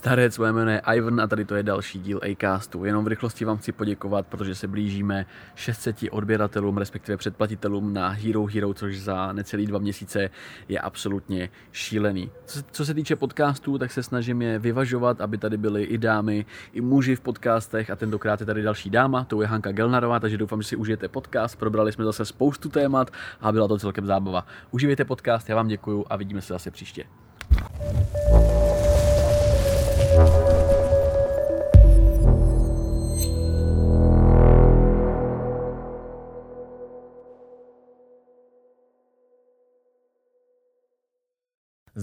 [0.00, 2.84] Starec, moje jméno je Ivan a tady to je další díl Acastu.
[2.84, 8.46] Jenom v rychlosti vám chci poděkovat, protože se blížíme 600 odběratelům, respektive předplatitelům na Hero
[8.46, 10.30] Hero, což za necelý dva měsíce
[10.68, 12.30] je absolutně šílený.
[12.44, 15.98] Co se, co se týče podcastů, tak se snažím je vyvažovat, aby tady byly i
[15.98, 20.20] dámy, i muži v podcastech a tentokrát je tady další dáma, to je Hanka Gelnarová,
[20.20, 21.58] takže doufám, že si užijete podcast.
[21.58, 23.10] Probrali jsme zase spoustu témat
[23.40, 24.46] a byla to celkem zábava.
[24.70, 27.04] Užívejte podcast, já vám děkuju a vidíme se zase příště.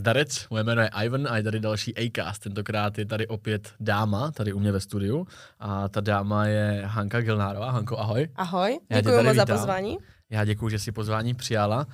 [0.08, 2.42] Zdarec, moje jméno je Ivan a je tady další Acast.
[2.42, 5.28] Tentokrát je tady opět dáma, tady u mě ve studiu.
[5.60, 7.72] A ta dáma je Hanka Gilnárová.
[7.72, 8.30] Hanko, ahoj.
[8.36, 9.98] Ahoj, děkuji moc za pozvání.
[10.30, 11.88] Já děkuji, že jsi pozvání přijala.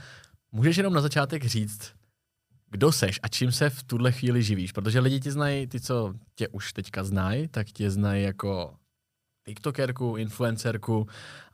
[0.51, 1.93] Můžeš jenom na začátek říct,
[2.69, 4.71] kdo seš a čím se v tuhle chvíli živíš?
[4.71, 8.75] Protože lidi ti znají, ty, co tě už teďka znají, tak tě znají jako
[9.45, 11.07] tiktokerku, influencerku,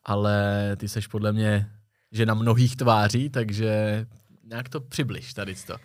[0.04, 1.72] ale ty seš podle mě
[2.12, 4.06] že na mnohých tváří, takže
[4.44, 5.76] nějak to přibliž tady to.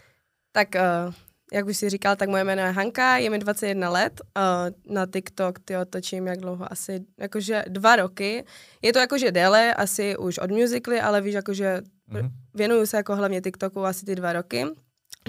[0.55, 1.15] Tak uh,
[1.53, 5.07] jak už si říkal, tak moje jméno je Hanka, je mi 21 let, uh, na
[5.07, 8.45] TikTok ty točím jak dlouho, asi jakože dva roky.
[8.83, 11.81] Je to jakože déle, asi už od musically, ale víš, jakože
[12.11, 12.31] mm-hmm.
[12.55, 14.67] věnuju se jako hlavně TikToku asi ty dva roky,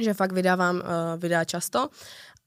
[0.02, 0.82] že fakt vydávám uh,
[1.18, 1.90] videa často.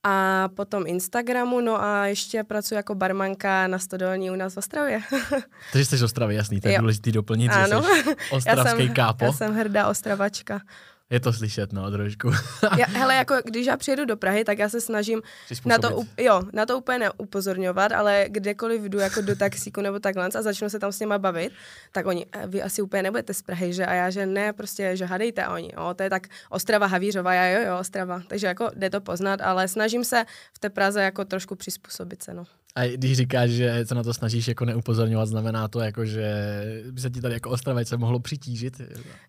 [0.04, 5.00] A potom Instagramu, no a ještě pracuji jako barmanka na Stodolní u nás v Ostravě.
[5.72, 7.82] Takže jsi z Ostravy, jasný, to je důležitý doplnit, ano.
[7.82, 9.24] že jsi ostravský já jsem, kápo.
[9.24, 10.60] Já jsem hrdá ostravačka.
[11.10, 12.30] Je to slyšet, no, trošku.
[12.78, 15.22] já, hele, jako když já přijedu do Prahy, tak já se snažím
[15.64, 20.28] na to, jo, na to úplně neupozorňovat, ale kdekoliv jdu jako do taxíku nebo takhle
[20.34, 21.52] a začnu se tam s něma bavit,
[21.92, 23.86] tak oni, eh, vy asi úplně nebudete z Prahy, že?
[23.86, 27.34] A já, že ne, prostě, že hadejte a oni, o, to je tak Ostrava Havířová,
[27.34, 28.22] já jo, jo, Ostrava.
[28.28, 32.34] Takže jako jde to poznat, ale snažím se v té Praze jako trošku přizpůsobit se,
[32.34, 32.44] no.
[32.74, 36.32] A když říkáš, že se na to snažíš jako neupozorňovat, znamená to jako, že
[36.90, 38.80] by se ti tady jako Ostravec mohlo přitížit?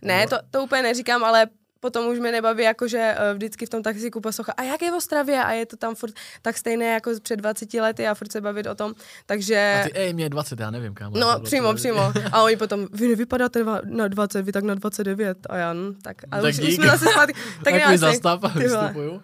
[0.01, 1.47] Ne, to, to úplně neříkám, ale
[1.79, 4.95] potom už mě nebaví, jakože uh, vždycky v tom taxíku poslouchat, a jak je v
[4.95, 8.41] Ostravě a je to tam furt tak stejné jako před 20 lety a furt se
[8.41, 8.94] bavit o tom,
[9.25, 9.81] takže...
[9.81, 11.13] A ty, ej, mě je 20, já nevím, kam.
[11.13, 12.13] No, přímo, přímo.
[12.31, 15.38] A oni potom, vy nevypadáte na 20, vy tak na 29.
[15.50, 17.34] A já, no, tak, a tak už, už jsme zase zpátky.
[17.63, 19.22] Tak Takový zastav, vystupuju.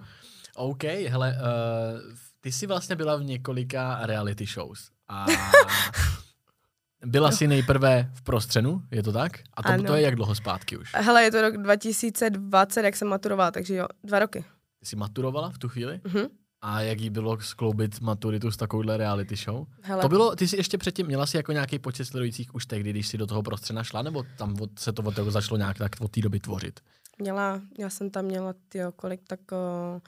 [0.55, 1.99] OK, hele, uh,
[2.41, 4.89] ty jsi vlastně byla v několika reality shows.
[5.09, 5.25] A
[7.05, 9.31] Byla jsi nejprve v prostřenu, je to tak?
[9.53, 10.91] A to, to je jak dlouho zpátky už?
[10.95, 14.45] Hele, je to rok 2020, jak jsem maturovala, takže jo, dva roky.
[14.83, 16.01] Jsi maturovala v tu chvíli?
[16.03, 16.25] Mhm.
[16.61, 19.67] A jak jí bylo skloubit maturitu s takovouhle reality show?
[19.81, 20.01] Hele.
[20.01, 23.07] To bylo, ty jsi ještě předtím, měla jsi jako nějaký počet sledujících už tehdy, když
[23.07, 25.91] jsi do toho prostřena šla, nebo tam od, se to od toho začalo nějak tak
[25.99, 26.79] od té doby tvořit?
[27.19, 29.39] Měla, já jsem tam měla, tyjo, kolik tak...
[29.51, 30.01] Uh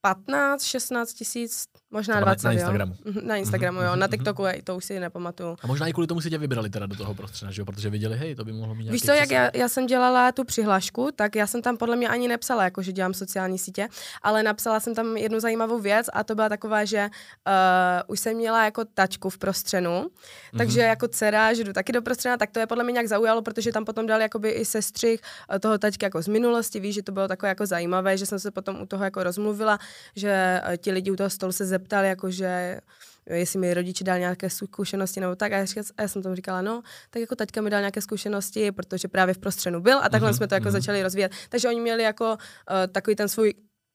[0.00, 2.48] 15, 16 tisíc, možná 20.
[2.48, 2.94] Na, na Instagramu.
[3.04, 3.12] Jo.
[3.12, 3.96] Mhm, na Instagramu, mm-hmm, jo.
[3.96, 4.10] Na mhm.
[4.10, 4.62] TikToku, mm-hmm.
[4.64, 5.56] to už si nepamatuju.
[5.62, 7.66] A možná i kvůli tomu si tě vybrali teda do toho prostředí, že jo?
[7.66, 10.44] Protože viděli, hej, to by mohlo mít Víš co, jak já, já, jsem dělala tu
[10.44, 13.88] přihlášku, tak já jsem tam podle mě ani nepsala, jako že dělám sociální sítě,
[14.22, 18.36] ale napsala jsem tam jednu zajímavou věc a to byla taková, že uh, už jsem
[18.36, 20.58] měla jako tačku v prostřenu, mm-hmm.
[20.58, 23.42] takže jako dcera, že jdu taky do prostřena, tak to je podle mě nějak zaujalo,
[23.42, 25.20] protože tam potom dali jakoby i sestřih
[25.50, 28.38] uh, toho tačky jako z minulosti, víš, že to bylo takové jako zajímavé, že jsem
[28.38, 29.78] se potom u toho jako rozmluvila,
[30.16, 32.80] že eh, ti lidi u toho stolu se zeptali, jakože
[33.30, 35.52] jestli mi rodiče dali nějaké zkušenosti nebo tak.
[35.52, 35.66] A já,
[35.96, 39.34] a já jsem tomu říkala, no, tak jako teďka mi dal nějaké zkušenosti, protože právě
[39.34, 40.36] v prostřenu byl a takhle mm-hmm.
[40.36, 40.72] jsme to jako mm-hmm.
[40.72, 41.32] začali rozvíjet.
[41.48, 42.36] Takže oni měli jako uh,
[42.92, 43.54] takový ten svůj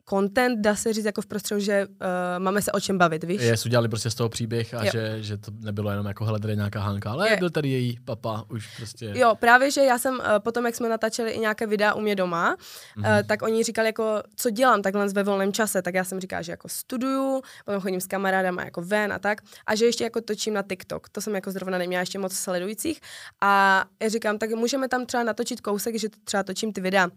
[0.10, 1.96] content, dá se říct jako v prostředí, že uh,
[2.38, 3.42] máme se o čem bavit, víš?
[3.42, 6.56] Yes, udělali prostě z toho příběh a že, že to nebylo jenom jako, hele, tady
[6.56, 7.38] nějaká Hanka, ale je.
[7.38, 9.12] byl tady její papa už prostě.
[9.16, 12.16] Jo, právě, že já jsem uh, potom, jak jsme natáčeli i nějaké videa u mě
[12.16, 13.20] doma, mm-hmm.
[13.20, 16.42] uh, tak oni říkali jako, co dělám takhle ve volném čase, tak já jsem říkala,
[16.42, 20.22] že jako studuju, potom chodím s kamarádama jako ven a tak, a že ještě jako
[20.22, 23.00] točím na TikTok, to jsem jako zrovna neměla ještě moc sledujících
[23.42, 27.10] a já říkám, tak můžeme tam třeba natočit kousek, že třeba točím ty videa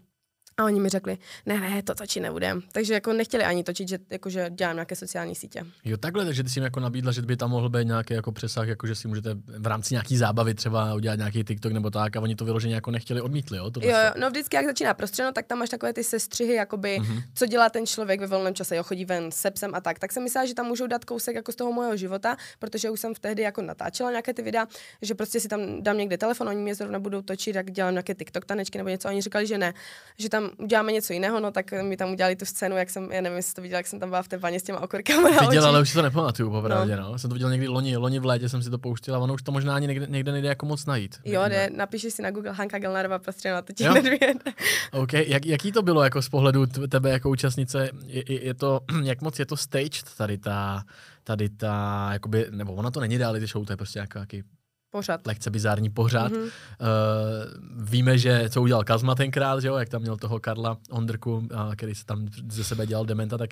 [0.59, 2.61] a oni mi řekli, ne, ne, to točit nebudem.
[2.71, 5.65] Takže jako nechtěli ani točit, že jakože dělám nějaké sociální sítě.
[5.85, 8.31] Jo, takhle, takže ty jsi jim jako nabídla, že by tam mohl být nějaký jako
[8.31, 12.15] přesah, jako že si můžete v rámci nějaký zábavy třeba udělat nějaký TikTok nebo tak,
[12.15, 13.71] a oni to vyloženě jako nechtěli, odmítli, jo?
[13.71, 16.99] To jo, jo, no vždycky, jak začíná prostřeno, tak tam máš takové ty sestřihy, jakoby,
[16.99, 17.23] mm-hmm.
[17.33, 19.99] co dělá ten člověk ve volném čase, jo, chodí ven se psem a tak.
[19.99, 22.99] Tak jsem myslela, že tam můžou dát kousek jako z toho mého života, protože už
[22.99, 24.67] jsem v tehdy jako natáčela nějaké ty videa,
[25.01, 28.15] že prostě si tam dám někde telefon, oni mě zrovna budou točit, jak dělám nějaké
[28.15, 29.07] TikTok tanečky nebo něco.
[29.07, 29.73] Oni říkali, že ne,
[30.17, 33.11] že tam tam uděláme něco jiného, no tak mi tam udělali tu scénu, jak jsem,
[33.11, 35.29] já nevím, jestli to viděla, jak jsem tam byla v té vaně s těma okurkama
[35.29, 37.11] na Viděl, ale už si to nepamatuju, popravdě, no.
[37.11, 37.19] no.
[37.19, 39.43] Jsem to viděl někdy loni, loni v létě jsem si to pouštěl a ono už
[39.43, 41.15] to možná ani někde, někde nejde jako moc najít.
[41.25, 43.85] Jo, jde, napíšeš si na Google Hanka Gelnarová prostředí, to ti
[44.91, 47.89] OK, jak, jaký to bylo jako z pohledu tebe jako účastnice?
[48.05, 50.83] Je, je, to, jak moc je to staged tady ta,
[51.23, 54.19] tady ta, jakoby, nebo ona to není reality show, to je prostě jako
[54.89, 55.27] pořad.
[55.27, 56.31] lehce bizární pořad.
[56.31, 56.43] Mm-hmm.
[56.43, 56.49] Uh,
[57.89, 61.75] víme, že co udělal Kazma tenkrát, že jo, jak tam měl toho Karla Ondrku, uh,
[61.75, 63.49] který se tam ze sebe dělal dementa, tak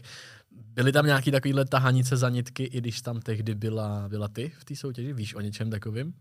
[0.52, 4.66] byly tam nějaký takovýhle tahanice za nitky, i když tam tehdy byla, byla ty v
[4.66, 5.14] té soutěži?
[5.14, 6.14] Víš o něčem takovým?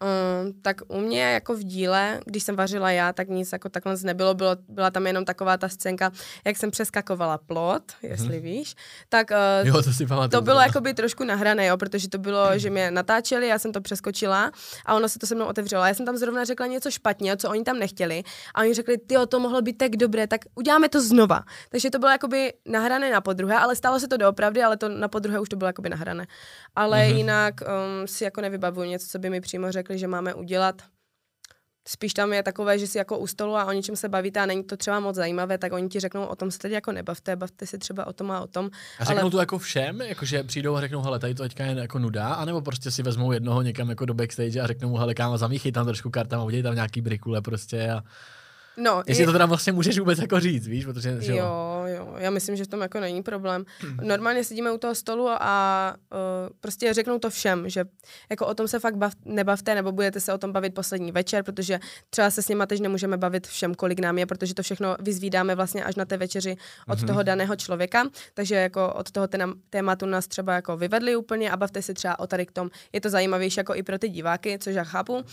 [0.00, 3.96] Um, tak u mě jako v díle, když jsem vařila já, tak nic jako takhle
[4.02, 6.10] nebylo, bylo, byla tam jenom taková ta scénka,
[6.44, 8.42] jak jsem přeskakovala plot, jestli hmm.
[8.42, 8.74] víš,
[9.08, 12.58] tak uh, jo, to, si to bylo jakoby trošku nahrané, jo, protože to bylo, hmm.
[12.58, 14.52] že mě natáčeli, já jsem to přeskočila
[14.86, 15.84] a ono se to se mnou otevřelo.
[15.84, 18.22] Já jsem tam zrovna řekla něco špatně, co oni tam nechtěli
[18.54, 21.42] a oni řekli, ty to mohlo být tak dobré, tak uděláme to znova.
[21.70, 25.08] Takže to bylo jakoby nahrané na podruhé, ale stalo se to doopravdy, ale to na
[25.08, 26.26] podruhé už to bylo jakoby nahrané.
[26.76, 27.16] Ale hmm.
[27.16, 30.82] jinak um, si jako nevybavuju něco, co by mi přímo řekli, že máme udělat.
[31.88, 34.46] Spíš tam je takové, že si jako u stolu a o něčem se bavíte a
[34.46, 37.36] není to třeba moc zajímavé, tak oni ti řeknou, o tom se teď jako nebavte,
[37.36, 38.70] bavte si třeba o tom a o tom.
[38.98, 39.30] A řeknou ale...
[39.30, 42.60] to jako všem, jakože přijdou a řeknou, hele, tady to teďka je jako nuda, anebo
[42.60, 45.86] prostě si vezmou jednoho někam jako do backstage a řeknou mu, hele, kámo, zamíchej tam
[45.86, 48.02] trošku kartama, udělej tam nějaký brikule prostě a
[48.80, 49.26] No, Jestli je...
[49.26, 51.18] to teda vlastně můžeš vůbec jako říct, víš, protože...
[51.20, 53.64] Jo, jo, jo, já myslím, že v tom jako není problém.
[54.02, 56.18] Normálně sedíme u toho stolu a uh,
[56.60, 57.84] prostě řeknou to všem, že
[58.30, 61.44] jako o tom se fakt bav, nebavte, nebo budete se o tom bavit poslední večer,
[61.44, 61.80] protože
[62.10, 65.54] třeba se s nimi teď nemůžeme bavit všem, kolik nám je, protože to všechno vyzvídáme
[65.54, 66.56] vlastně až na té večeři
[66.88, 67.06] od mm-hmm.
[67.06, 68.04] toho daného člověka,
[68.34, 69.28] takže jako od toho
[69.70, 72.70] tématu nás třeba jako vyvedli úplně a bavte se třeba o tady k tom.
[72.92, 75.24] Je to zajímavější jako i pro ty diváky, což já chápu,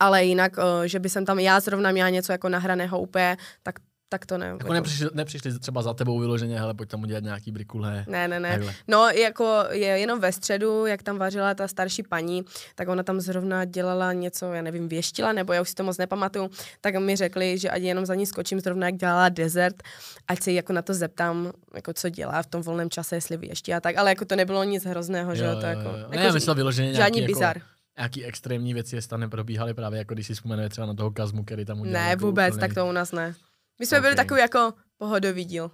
[0.00, 3.74] ale jinak, eh, že by jsem tam já zrovna měla něco jako nahraného úplně, tak
[4.12, 4.46] tak to ne.
[4.46, 8.04] Jako, jako nepřišli, nepřišli třeba za tebou vyloženě, hele, pojď tam udělat nějaký brikule.
[8.08, 8.50] Ne, ne, ne.
[8.50, 8.74] Takhle.
[8.88, 12.44] No, jako je jenom ve středu, jak tam vařila ta starší paní,
[12.74, 15.98] tak ona tam zrovna dělala něco, já nevím, věštila, nebo já už si to moc
[15.98, 16.50] nepamatuju,
[16.80, 19.82] tak mi řekli, že ať jenom za ní skočím zrovna, jak dělala desert,
[20.28, 23.74] ať se jako na to zeptám, jako co dělá v tom volném čase, jestli věští
[23.74, 25.98] a tak, ale jako to nebylo nic hrozného, jo, že jo, to jako, jo, jo.
[25.98, 27.56] jako ne, já myslel vyloženě žádný nějaký, bizar.
[27.98, 31.44] Jaký extrémní věci jestli tam neprobíhaly právě, jako když si vzpomenuje třeba na toho Kazmu,
[31.44, 32.02] který tam udělal.
[32.02, 32.60] Ne, jako vůbec, úplný...
[32.60, 33.34] tak to u nás ne.
[33.80, 34.10] My jsme okay.
[34.10, 35.70] byli takový jako pohodový díl.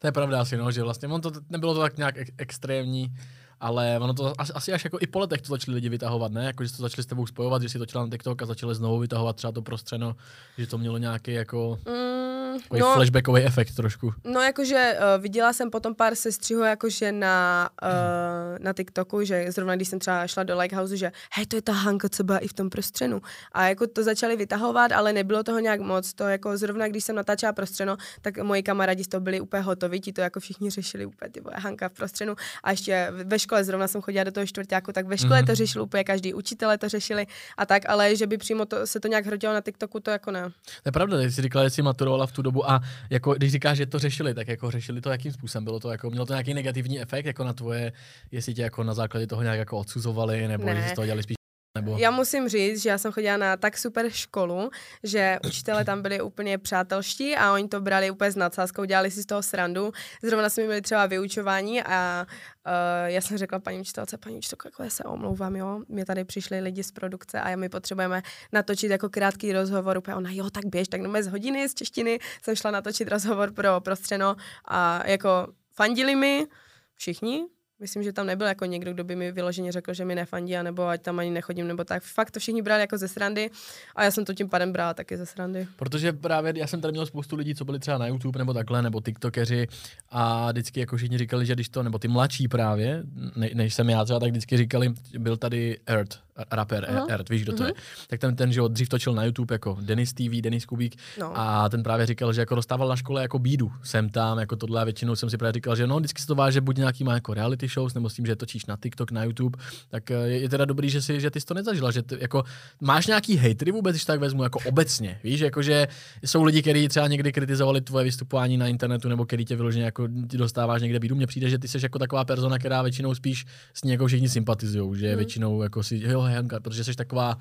[0.00, 3.14] To je pravda asi, no, že vlastně on to nebylo to tak nějak ek- extrémní,
[3.60, 6.44] ale ono to asi až jako i po letech to začali lidi vytahovat, ne?
[6.44, 8.98] Jako, že to začali s tebou spojovat, že si točila na TikTok a začali znovu
[8.98, 10.16] vytahovat třeba to prostřeno,
[10.58, 11.78] že to mělo nějaký jako...
[11.88, 12.27] Mm
[12.62, 14.14] Takový no, flashbackový efekt trošku.
[14.24, 19.76] No jakože uh, viděla jsem potom pár sestřihů jakože na, uh, na TikToku, že zrovna
[19.76, 22.48] když jsem třeba šla do Likehouse, že hej, to je ta Hanka, co byla i
[22.48, 23.22] v tom prostřenu.
[23.52, 26.14] A jako to začali vytahovat, ale nebylo toho nějak moc.
[26.14, 30.00] To jako zrovna když jsem natáčela prostřeno, tak moji kamarádi z toho byli úplně hotoví,
[30.00, 32.34] ti to jako všichni řešili úplně ty Hanka v prostřenu.
[32.64, 35.46] A ještě ve škole, zrovna jsem chodila do toho čtvrtáku, tak ve škole mm-hmm.
[35.46, 37.26] to řešil úplně každý, učitele to řešili
[37.56, 40.30] a tak, ale že by přímo to, se to nějak hrotilo na TikToku, to jako
[40.30, 40.42] ne.
[40.82, 42.80] To je pravda, jsi říkala, že jsi maturovala v tu dobu a
[43.10, 45.64] jako, když říkáš, že to řešili, tak jako řešili to jakým způsobem?
[45.64, 47.92] Bylo to jako, mělo to nějaký negativní efekt jako na tvoje,
[48.32, 50.72] jestli tě jako na základě toho nějak jako odsuzovali, nebo ne.
[50.72, 51.37] jestli z toho dělali spíš
[51.80, 51.98] nebo...
[51.98, 54.70] Já musím říct, že já jsem chodila na tak super školu,
[55.02, 59.22] že učitelé tam byli úplně přátelští a oni to brali úplně s nadsázkou, dělali si
[59.22, 59.92] z toho srandu.
[60.22, 62.26] Zrovna jsme měli třeba vyučování a
[62.66, 62.72] uh,
[63.06, 66.60] já jsem řekla paní učitelce, paní učitelko, jako já se omlouvám, jo, mě tady přišli
[66.60, 68.22] lidi z produkce a my potřebujeme
[68.52, 69.98] natočit jako krátký rozhovor.
[69.98, 73.52] Úplně ona, jo, tak běž, tak no z hodiny z češtiny jsem šla natočit rozhovor
[73.52, 76.46] pro prostřeno a jako fandili mi
[76.94, 77.46] všichni,
[77.80, 80.86] Myslím, že tam nebyl jako někdo, kdo by mi vyloženě řekl, že mi nefandí, nebo
[80.86, 82.02] ať tam ani nechodím, nebo tak.
[82.02, 83.50] Fakt to všichni brali jako ze srandy
[83.96, 85.66] a já jsem to tím pádem brala taky ze srandy.
[85.76, 88.82] Protože právě já jsem tady měl spoustu lidí, co byli třeba na YouTube nebo takhle,
[88.82, 89.68] nebo TikTokeři
[90.10, 93.02] a vždycky jako všichni říkali, že když to, nebo ty mladší právě,
[93.36, 96.18] ne, než jsem já třeba, tak vždycky říkali, byl tady Earth,
[96.50, 97.06] rapper uh-huh.
[97.08, 97.66] Ert, víš, kdo to uh-huh.
[97.66, 97.72] je.
[98.06, 101.38] Tak ten, ten, že ho dřív točil na YouTube jako Denis TV, Denis Kubík no.
[101.38, 104.80] a ten právě říkal, že jako dostával na škole jako bídu sem tam, jako tohle
[104.80, 107.14] a většinou jsem si právě říkal, že no, vždycky se to váže buď nějaký má
[107.14, 109.58] jako reality shows, nebo s tím, že točíš na TikTok, na YouTube,
[109.88, 112.16] tak eh, je, je teda dobrý, že, si, že ty jsi to nezažila, že ty,
[112.20, 112.44] jako
[112.80, 115.88] máš nějaký hejtry vůbec, když tak vezmu, jako obecně, víš, jako že
[116.24, 120.06] jsou lidi, kteří třeba někdy kritizovali tvoje vystupování na internetu, nebo který tě vyloženě jako
[120.10, 121.14] dostáváš někde bídu.
[121.14, 123.44] Mně přijde, že ty jsi jako taková persona, která většinou spíš
[123.74, 125.16] s ní jako všichni sympatizují, že hmm.
[125.16, 127.38] většinou jako si, jo, Hanka, protože jsi taková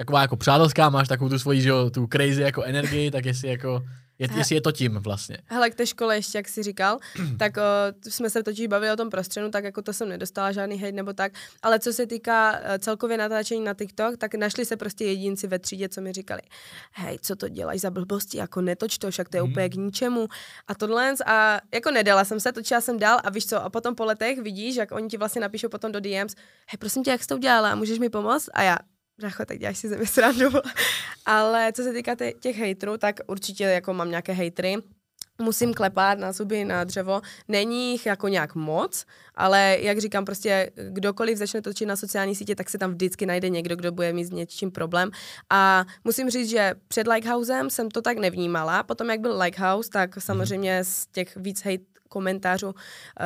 [0.00, 3.48] taková jako přátelská, máš takovou tu svoji, že jo, tu crazy jako energii, tak jestli
[3.48, 3.82] jako
[4.18, 5.38] je, jestli je to tím vlastně.
[5.46, 6.98] Hele, k té škole ještě, jak jsi říkal,
[7.38, 7.60] tak o,
[8.08, 11.12] jsme se totiž bavili o tom prostřenu, tak jako to jsem nedostala žádný hate nebo
[11.12, 15.46] tak, ale co se týká uh, celkově natáčení na TikTok, tak našli se prostě jedinci
[15.46, 16.40] ve třídě, co mi říkali,
[16.92, 19.50] hej, co to děláš za blbosti, jako netoč to, však to je hmm.
[19.50, 20.28] úplně k ničemu
[20.68, 23.94] a tohle a jako nedala jsem se, točila jsem dál a víš co, a potom
[23.94, 26.34] po letech vidíš, jak oni ti vlastně napíšou potom do DMs,
[26.68, 28.48] hej, prosím tě, jak jsi to udělala, můžeš mi pomoct?
[28.54, 28.76] A já,
[29.20, 30.48] Brácho, tak děláš si ze mě srandu.
[31.26, 34.76] Ale co se týká těch hejtrů, tak určitě jako mám nějaké hejtry.
[35.42, 37.20] Musím klepat na zuby, na dřevo.
[37.48, 42.54] Není jich jako nějak moc, ale jak říkám, prostě kdokoliv začne točit na sociální sítě,
[42.54, 45.10] tak se tam vždycky najde někdo, kdo bude mít s něčím problém.
[45.50, 48.82] A musím říct, že před Likehousem jsem to tak nevnímala.
[48.82, 52.72] Potom, jak byl Likehouse, tak samozřejmě z těch víc hate komentářů uh,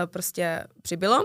[0.07, 1.25] prostě přibylo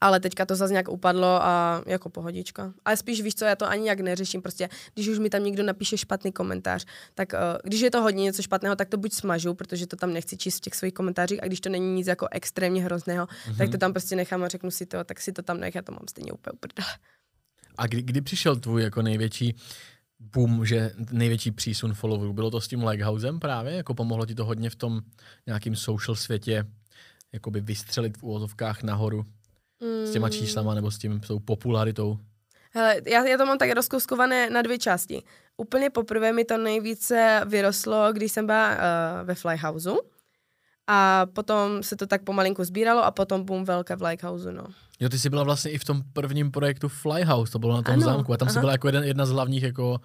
[0.00, 2.72] ale teďka to zase nějak upadlo a jako pohodička.
[2.84, 5.62] Ale spíš víš co, já to ani jak neřeším, prostě když už mi tam někdo
[5.62, 9.54] napíše špatný komentář, tak uh, když je to hodně něco špatného, tak to buď smažu,
[9.54, 12.28] protože to tam nechci číst v těch svých komentářích a když to není nic jako
[12.30, 13.56] extrémně hrozného, mm-hmm.
[13.56, 15.82] tak to tam prostě nechám a řeknu si to, tak si to tam nech, já
[15.82, 16.88] to mám stejně úplně uprdele.
[17.78, 19.54] A kdy, kdy přišel tvůj jako největší
[20.20, 22.32] boom, že největší přísun followerů?
[22.32, 23.74] Bylo to s tím Likehousem právě?
[23.74, 25.00] Jako pomohlo ti to hodně v tom
[25.46, 26.64] nějakým social světě
[27.32, 29.26] jakoby vystřelit v úvozovkách nahoru?
[30.04, 30.32] S těma mm.
[30.32, 32.18] číslama nebo s tím tou popularitou?
[32.70, 35.22] Hele, já, já to mám tak rozkouskované na dvě části.
[35.56, 38.76] Úplně poprvé mi to nejvíce vyrostlo, když jsem byla uh,
[39.22, 39.90] ve Flyhouse.
[40.86, 44.64] A potom se to tak pomalinku sbíralo a potom boom velké v Lighthouse, no.
[45.00, 47.94] Jo, ty jsi byla vlastně i v tom prvním projektu Flyhouse, to bylo na tom
[47.94, 48.54] ano, zámku a tam aha.
[48.54, 50.00] jsi byla jako jeden, jedna z hlavních jako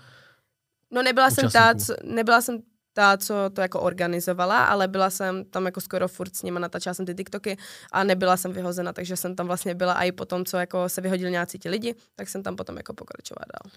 [0.92, 2.60] No nebyla jsem ta, co, nebyla jsem
[2.98, 6.94] ta, co to jako organizovala, ale byla jsem tam jako skoro furt s nimi, natáčela
[6.94, 7.58] jsem ty TikToky
[7.92, 11.02] a nebyla jsem vyhozena, takže jsem tam vlastně byla i po tom, co jako se
[11.02, 13.72] vyhodili nějací ti lidi, tak jsem tam potom jako pokračovala dál.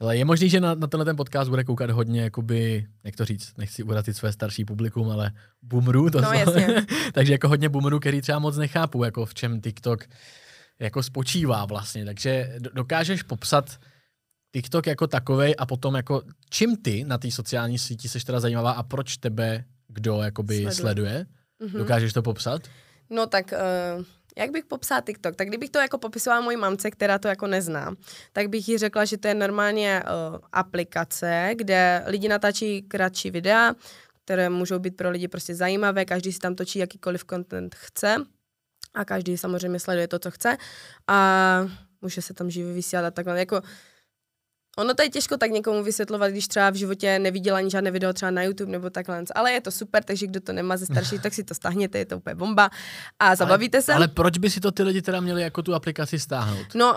[0.00, 3.24] Ale je možný, že na, na tenhle ten podcast bude koukat hodně, jakoby, jak to
[3.24, 6.86] říct, nechci urazit své starší publikum, ale boomerů, to no, jasně.
[7.12, 10.04] takže jako hodně boomerů, který třeba moc nechápu, jako v čem TikTok
[10.78, 12.04] jako spočívá vlastně.
[12.04, 13.78] Takže dokážeš popsat
[14.52, 18.70] TikTok jako takový a potom jako čím ty na té sociální síti seš teda zajímavá
[18.70, 20.74] a proč tebe kdo jakoby sleduje?
[20.74, 21.26] sleduje?
[21.62, 21.78] Mm-hmm.
[21.78, 22.62] Dokážeš to popsat?
[23.10, 24.04] No tak uh,
[24.36, 25.36] jak bych popsala TikTok?
[25.36, 27.94] Tak kdybych to jako popisovala mojí mamce, která to jako nezná,
[28.32, 33.74] tak bych jí řekla, že to je normálně uh, aplikace, kde lidi natáčí kratší videa,
[34.24, 38.16] které můžou být pro lidi prostě zajímavé, každý si tam točí jakýkoliv content chce
[38.94, 40.56] a každý samozřejmě sleduje to, co chce
[41.06, 41.66] a
[42.02, 43.38] může se tam živě vysílat a takhle.
[43.38, 43.62] Jako,
[44.78, 48.12] Ono to je těžko tak někomu vysvětlovat, když třeba v životě neviděla ani žádné video
[48.12, 49.24] třeba na YouTube nebo takhle.
[49.34, 52.06] Ale je to super, takže kdo to nemá ze starší, tak si to stáhněte, je
[52.06, 52.70] to úplně bomba
[53.18, 53.94] a zabavíte ale, se.
[53.94, 56.66] Ale proč by si to ty lidi teda měli jako tu aplikaci stáhnout?
[56.74, 56.94] No,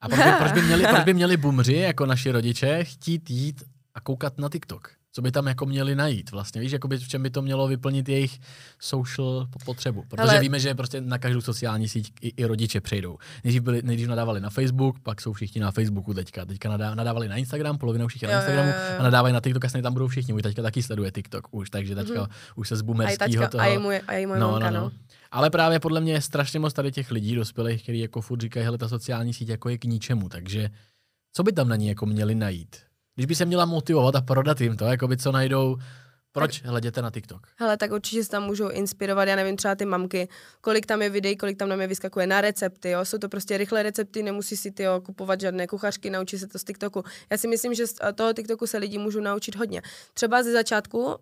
[0.00, 3.62] a proč by, proč by, měli, proč by měli bumři, jako naši rodiče, chtít jít
[3.94, 4.99] a koukat na TikTok?
[5.12, 8.08] Co by tam jako měli najít vlastně, víš, jakoby v čem by to mělo vyplnit
[8.08, 8.40] jejich
[8.78, 10.40] social potřebu, protože Ale...
[10.40, 13.18] víme, že prostě na každou sociální síť i, i rodiče přejdou.
[13.44, 17.36] Nejdřív, byli, nejdřív nadávali na Facebook, pak jsou všichni na Facebooku teďka, teďka nadávali na
[17.36, 18.98] Instagram, polovina už na Instagramu jo, jo, jo.
[18.98, 21.94] a nadávají na TikTok, asi tam budou všichni, můj teďka taky sleduje TikTok už, takže
[21.94, 22.52] teďka mm-hmm.
[22.54, 23.62] už se z boomerského toho...
[23.62, 24.70] A je můj, a je můj no, no, no.
[24.70, 24.90] no.
[25.30, 28.64] Ale právě podle mě je strašně moc tady těch lidí dospělých, kteří jako furt říkají,
[28.64, 30.70] hele, ta sociální síť jako je k ničemu, takže
[31.32, 32.76] co by tam na ní jako měli najít?
[33.14, 35.76] Když by se měla motivovat a prodat jim to, jako by co najdou
[36.32, 37.46] proč tak, hleděte na TikTok?
[37.56, 40.28] Hele, tak určitě se tam můžou inspirovat, já nevím, třeba ty mamky,
[40.60, 43.04] kolik tam je videí, kolik tam na mě vyskakuje na recepty, jo?
[43.04, 46.58] jsou to prostě rychlé recepty, nemusí si ty jo, kupovat žádné kuchařky, naučí se to
[46.58, 47.04] z TikToku.
[47.30, 49.82] Já si myslím, že z toho TikToku se lidi můžou naučit hodně.
[50.14, 51.14] Třeba ze začátku uh,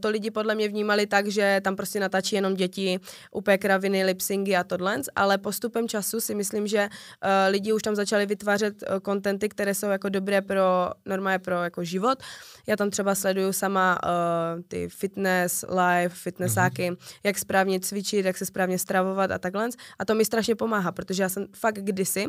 [0.00, 3.00] to lidi podle mě vnímali tak, že tam prostě natáčí jenom děti,
[3.32, 7.94] úplně kraviny, lipsingy a tohle, ale postupem času si myslím, že uh, lidi už tam
[7.94, 12.18] začali vytvářet uh, kontenty, které jsou jako dobré pro normálně pro jako život.
[12.66, 14.33] Já tam třeba sleduju sama uh,
[14.68, 17.18] ty fitness, life, fitnessáky, mm-hmm.
[17.24, 19.68] jak správně cvičit, jak se správně stravovat a takhle.
[19.98, 22.26] A to mi strašně pomáhá, protože já jsem fakt kdysi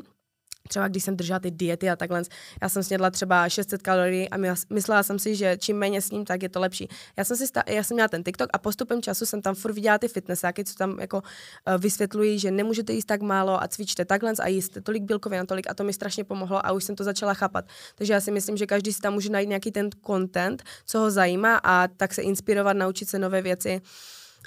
[0.67, 2.24] třeba když jsem držela ty diety a takhle,
[2.62, 4.38] já jsem snědla třeba 600 kalorií a
[4.69, 6.88] myslela jsem si, že čím méně s ním, tak je to lepší.
[7.17, 9.98] Já jsem, si já jsem měla ten TikTok a postupem času jsem tam furt viděla
[9.98, 14.34] ty fitnessáky, co tam jako uh, vysvětlují, že nemůžete jíst tak málo a cvičte takhle
[14.39, 17.03] a jíste tolik bílkovin a tolik a to mi strašně pomohlo a už jsem to
[17.03, 17.65] začala chápat.
[17.95, 21.12] Takže já si myslím, že každý si tam může najít nějaký ten content, co ho
[21.12, 23.81] zajímá a tak se inspirovat, naučit se nové věci.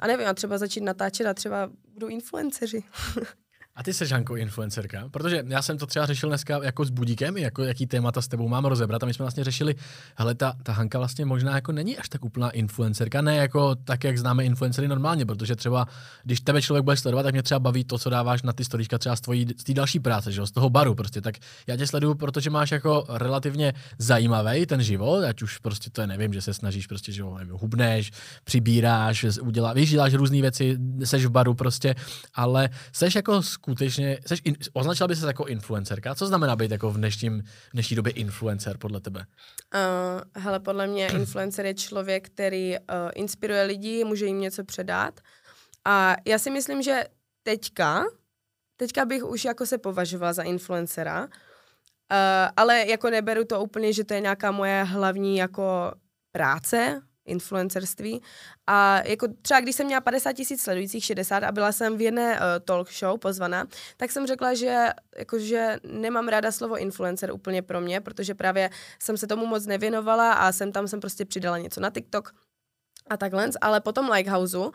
[0.01, 2.83] A nevím, a třeba začít natáčet a třeba budou influenceři.
[3.79, 5.09] A ty jsi Žanko influencerka?
[5.11, 8.49] Protože já jsem to třeba řešil dneska jako s Budíkem, jako jaký témata s tebou
[8.49, 9.03] mám rozebrat.
[9.03, 9.75] A my jsme vlastně řešili,
[10.17, 14.05] hele, ta, ta Hanka vlastně možná jako není až tak úplná influencerka, ne jako tak,
[14.05, 15.87] jak známe influencery normálně, protože třeba,
[16.25, 18.99] když tebe člověk bude sledovat, tak mě třeba baví to, co dáváš na ty storíčka
[18.99, 21.21] třeba z tvojí z další práce, že jo, z toho baru prostě.
[21.21, 21.35] Tak
[21.67, 26.07] já tě sleduju, protože máš jako relativně zajímavý ten život, ať už prostě to je,
[26.07, 28.11] nevím, že se snažíš prostě, že jo, nevím, hubneš,
[28.45, 31.95] přibíráš, udělá, víš, děláš různé věci, seš v baru prostě,
[32.35, 36.15] ale seš jako skutečně, seš in, označila by se jako influencerka?
[36.15, 39.27] Co znamená být jako v dnešním, v dnešní době influencer podle tebe?
[39.75, 42.85] Uh, hele, podle mě influencer je člověk, který uh,
[43.15, 45.21] inspiruje lidi, může jim něco předat.
[45.85, 47.05] A já si myslím, že
[47.43, 48.05] teďka,
[48.77, 51.29] teďka bych už jako se považovala za influencera, uh,
[52.57, 55.93] ale jako neberu to úplně, že to je nějaká moje hlavní jako
[56.33, 58.23] práce, influencerství.
[58.67, 62.33] A jako třeba když jsem měla 50 tisíc sledujících, 60 a byla jsem v jedné
[62.35, 63.67] uh, talk show pozvaná,
[63.97, 64.87] tak jsem řekla, že,
[65.19, 68.71] jako, že nemám ráda slovo influencer úplně pro mě, protože právě
[69.03, 72.35] jsem se tomu moc nevěnovala a jsem tam jsem prostě přidala něco na TikTok,
[73.11, 74.71] a takhle, ale potom Likehouse, uh,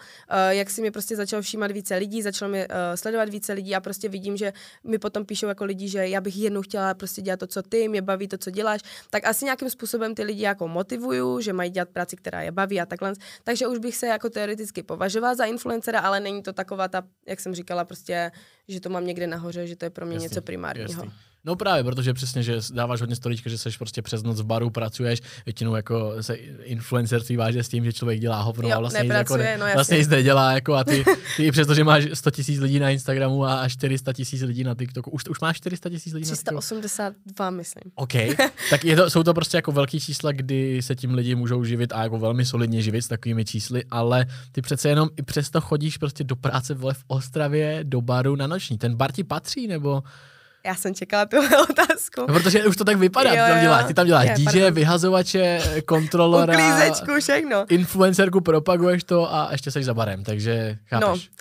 [0.49, 3.79] jak si mi prostě začal všímat více lidí, začal mi uh, sledovat více lidí a
[3.79, 7.39] prostě vidím, že mi potom píšou jako lidi, že já bych jednou chtěla prostě dělat
[7.39, 10.67] to, co ty, mě baví to, co děláš, tak asi nějakým způsobem ty lidi jako
[10.67, 13.13] motivuju, že mají dělat práci, která je baví a takhle.
[13.43, 17.39] Takže už bych se jako teoreticky považovala za influencera, ale není to taková ta, jak
[17.39, 18.31] jsem říkala, prostě,
[18.67, 21.03] že to mám někde nahoře, že to je pro mě jasný, něco primárního.
[21.03, 21.32] Jasný.
[21.45, 24.69] No právě, protože přesně, že dáváš hodně storíčka, že seš prostě přes noc v baru,
[24.69, 29.03] pracuješ, většinou jako se influencerství váže s tím, že člověk dělá hovno jo, a vlastně,
[29.03, 31.03] nepracuje, jako, no vlastně nic nedělá, jako a ty,
[31.37, 35.11] ty přesto, že máš 100 tisíc lidí na Instagramu a 400 tisíc lidí na TikToku,
[35.11, 37.55] už, už máš 400 tisíc lidí 382, na TikToku?
[37.57, 37.91] myslím.
[37.95, 38.13] OK,
[38.69, 41.93] tak je to, jsou to prostě jako velký čísla, kdy se tím lidi můžou živit
[41.93, 45.97] a jako velmi solidně živit s takovými čísly, ale ty přece jenom i přesto chodíš
[45.97, 48.77] prostě do práce vole v Ostravě, do baru na noční.
[48.77, 50.03] Ten bar ti patří, nebo
[50.65, 52.21] já jsem čekala tuhle otázku.
[52.21, 54.43] No, protože už to tak vypadá, jo, ty tam děláš, ty tam děláš je, DJ,
[54.45, 54.73] pardon.
[54.73, 57.65] vyhazovače, kontrolora, Uklízečku, všechno.
[57.69, 61.29] influencerku, propaguješ to a ještě seš za barem, takže chápeš.
[61.29, 61.33] No.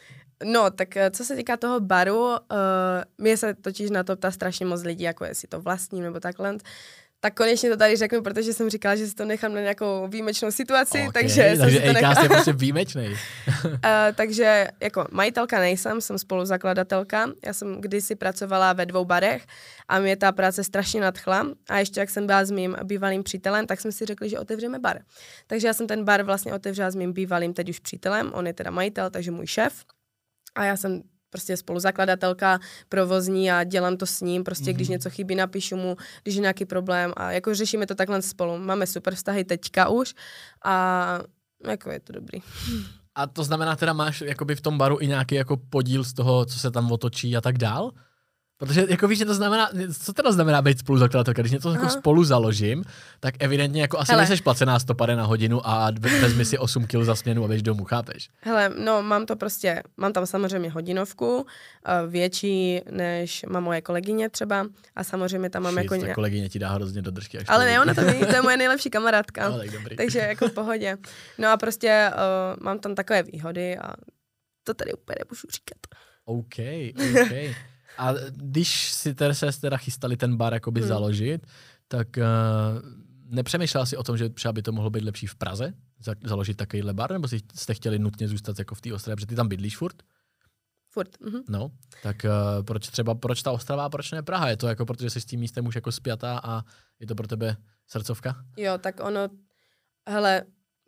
[0.44, 2.36] No, tak eh, co se týká toho baru, uh,
[3.18, 6.56] mě se totiž na to ptá strašně moc lidí, jako jestli to vlastní nebo takhle
[7.24, 10.50] tak konečně to tady řeknu, protože jsem říkala, že si to nechám na nějakou výjimečnou
[10.50, 12.22] situaci, okay, takže, takže jsem si to nechala.
[12.22, 13.06] je prostě výjimečný.
[13.64, 13.70] uh,
[14.14, 17.30] takže jako majitelka nejsem, jsem spoluzakladatelka.
[17.46, 19.46] Já jsem kdysi pracovala ve dvou barech
[19.88, 21.46] a mě ta práce strašně nadchla.
[21.68, 24.78] A ještě jak jsem byla s mým bývalým přítelem, tak jsme si řekli, že otevřeme
[24.78, 25.00] bar.
[25.46, 28.52] Takže já jsem ten bar vlastně otevřela s mým bývalým teď už přítelem, on je
[28.52, 29.84] teda majitel, takže můj šéf.
[30.54, 31.02] A já jsem
[31.32, 34.74] prostě spoluzakladatelka provozní a dělám to s ním, prostě mm-hmm.
[34.74, 34.92] když mhm.
[34.92, 38.58] něco chybí, napíšu mu, když je nějaký problém a jako řešíme to takhle spolu.
[38.58, 40.14] Máme super vztahy teďka už
[40.64, 41.18] a
[41.68, 42.38] jako je to dobrý.
[43.14, 46.44] A to znamená teda máš jakoby v tom baru i nějaký jako podíl z toho,
[46.44, 47.92] co se tam otočí a tak dál?
[48.66, 51.42] Protože jako víš, že to znamená, co teda znamená být spoluzakladatelka?
[51.42, 52.84] Když něco jako spolu založím,
[53.20, 54.22] tak evidentně jako asi Hele.
[54.22, 57.84] nejseš placená stopade na hodinu a vezmi si 8 kg za směnu a běž domů,
[57.84, 58.28] chápeš?
[58.40, 61.46] Hele, no mám to prostě, mám tam samozřejmě hodinovku,
[61.86, 65.94] eh, větší než má moje kolegyně třeba a samozřejmě tam mám Šit, jako...
[65.94, 66.14] Ně...
[66.14, 67.38] kolegyně ti dá hrozně do držky.
[67.38, 69.48] Až Ale ne, ona to to je moje nejlepší kamarádka.
[69.48, 69.96] No, tak dobrý.
[69.96, 70.96] Takže jako v pohodě.
[71.38, 73.92] No a prostě uh, mám tam takové výhody a
[74.64, 75.78] to tady úplně nemůžu říkat.
[76.24, 76.58] OK,
[76.96, 77.56] OK.
[77.98, 80.88] A když si teda se teda chystali ten bar jakoby hmm.
[80.88, 81.46] založit,
[81.88, 82.22] tak uh,
[83.24, 86.56] nepřemýšlela si o tom, že třeba by to mohlo být lepší v Praze, za, založit
[86.56, 89.76] takovýhle bar, nebo jste chtěli nutně zůstat jako v té Ostravě, protože ty tam bydlíš
[89.76, 90.02] furt?
[90.90, 91.18] Furt.
[91.20, 91.42] Mm-hmm.
[91.48, 91.70] No,
[92.02, 94.48] tak uh, proč třeba, proč ta Ostrava a proč ne Praha?
[94.48, 96.62] Je to jako, protože jsi s tím místem už jako spjatá a
[97.00, 98.44] je to pro tebe srdcovka?
[98.56, 99.28] Jo, tak ono,
[100.08, 100.42] hele,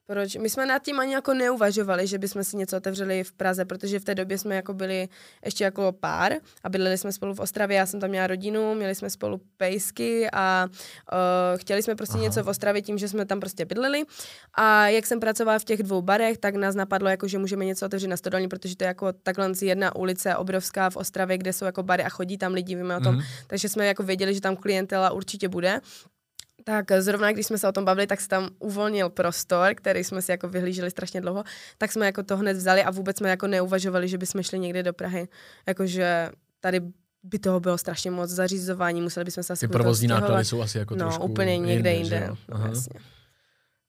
[0.06, 0.36] proč?
[0.36, 4.00] My jsme nad tím ani jako neuvažovali, že bychom si něco otevřeli v Praze, protože
[4.00, 5.08] v té době jsme jako byli
[5.44, 6.32] ještě jako pár
[6.64, 10.30] a bydleli jsme spolu v Ostravě, já jsem tam měla rodinu, měli jsme spolu pejsky
[10.32, 12.22] a uh, chtěli jsme prostě Aha.
[12.22, 14.02] něco v Ostravě tím, že jsme tam prostě bydleli
[14.54, 17.86] a jak jsem pracovala v těch dvou barech, tak nás napadlo, jako, že můžeme něco
[17.86, 21.64] otevřít na Stodolní, protože to je jako takhle jedna ulice obrovská v Ostravě, kde jsou
[21.64, 23.24] jako bary a chodí tam lidi, víme o tom, mm-hmm.
[23.46, 25.80] takže jsme jako věděli, že tam klientela určitě bude
[26.64, 30.22] tak zrovna když jsme se o tom bavili, tak se tam uvolnil prostor, který jsme
[30.22, 31.44] si jako vyhlíželi strašně dlouho,
[31.78, 34.82] tak jsme jako to hned vzali a vůbec jsme jako neuvažovali, že bychom šli někde
[34.82, 35.28] do Prahy.
[35.66, 36.80] Jakože tady
[37.22, 40.78] by toho bylo strašně moc zařizování, museli bychom se asi Ty provozní náklady jsou asi
[40.78, 42.16] jako no, trošku úplně někde jinde.
[42.16, 42.36] jinde.
[42.48, 42.72] No,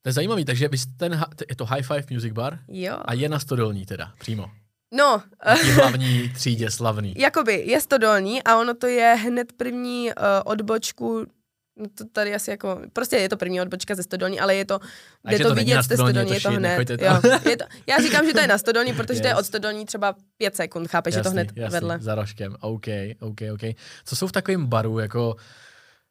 [0.02, 2.98] To je zajímavý, takže vy ten, je to High Five Music Bar jo.
[3.06, 4.50] a je na Stodolní teda, přímo.
[4.94, 5.24] No.
[5.62, 7.14] Tý hlavní třídě slavný.
[7.18, 11.26] Jakoby, je Stodolní a ono to je hned první uh, odbočku
[11.78, 14.80] No to tady asi jako, prostě je to první odbočka ze Stodolní, ale je to,
[15.30, 16.62] jde to, to vidět na z té Stodolní, je to hned.
[16.62, 19.40] nechoďte Jo, je to, já říkám, že to je na Stodolní, protože to je Yes.
[19.40, 21.98] od Stodolní třeba pět sekund, chápeš, že to hned jasný, vedle.
[22.02, 22.86] Za rožkem, OK,
[23.20, 23.62] OK, OK.
[24.06, 25.36] Co jsou v takovém baru, jako,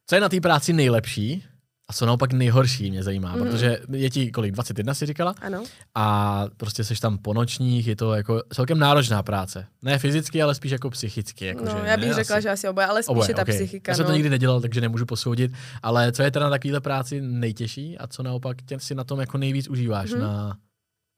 [0.07, 1.45] co je na té práci nejlepší
[1.89, 3.51] a co naopak nejhorší, mě zajímá, mm-hmm.
[3.51, 5.35] protože je ti kolik, 21 si říkala?
[5.41, 5.65] Ano.
[5.95, 9.67] A prostě seš tam po nočních, je to jako celkem náročná práce.
[9.83, 11.47] Ne fyzicky, ale spíš jako psychicky.
[11.47, 12.43] Jako No, že, já bych ne, řekla, asi.
[12.43, 13.55] že asi oboje, ale spíše Oboje, ta okay.
[13.55, 13.93] psychika.
[13.93, 14.11] Já jsem no.
[14.11, 15.53] to nikdy nedělal, takže nemůžu posoudit.
[15.83, 19.21] Ale co je teda na takovéhle práci nejtěžší a co naopak tě si na tom
[19.21, 20.11] jako nejvíc užíváš?
[20.11, 20.21] Mm-hmm.
[20.21, 20.57] Na...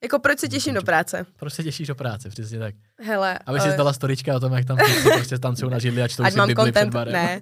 [0.02, 1.26] Jako proč se těším do práce?
[1.36, 2.28] Proč se těšíš do práce?
[2.28, 2.74] Přesně tak.
[3.02, 4.78] Hele, Aby si eh, zdala storička o tom, jak tam
[5.14, 7.12] prostě tancují na židli a čtou ať si Bibli před barem.
[7.12, 7.40] ne.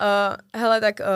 [0.00, 1.06] Uh, hele, tak uh,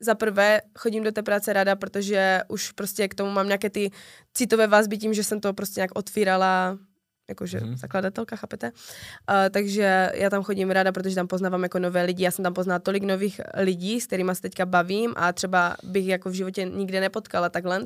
[0.00, 3.90] za prvé chodím do té práce ráda, protože už prostě k tomu mám nějaké ty
[4.34, 6.78] citové vazby tím, že jsem to prostě nějak otvírala
[7.28, 7.70] jakože Mhm.
[7.70, 7.76] mm-hmm.
[7.76, 8.70] zakladatelka, chápete?
[8.70, 12.24] Uh, takže já tam chodím ráda, protože tam poznávám jako nové lidi.
[12.24, 16.06] Já jsem tam poznala tolik nových lidí, s kterými se teďka bavím a třeba bych
[16.06, 17.82] jako v životě nikde nepotkala takhle.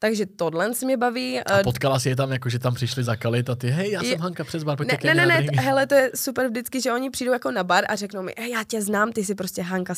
[0.00, 1.40] Takže tohle mě baví.
[1.40, 4.02] A Eh, potkala si je tam, jako že tam přišli zakalit a ty, hej, já
[4.02, 6.80] Je- jsem Hanka přes bar, pojďte ne, ne, ne, ne, hele, to je super vždycky,
[6.80, 9.34] že oni přijdou jako na bar a řeknou mi, hej, já tě znám, ty jsi
[9.34, 9.94] prostě Hanka,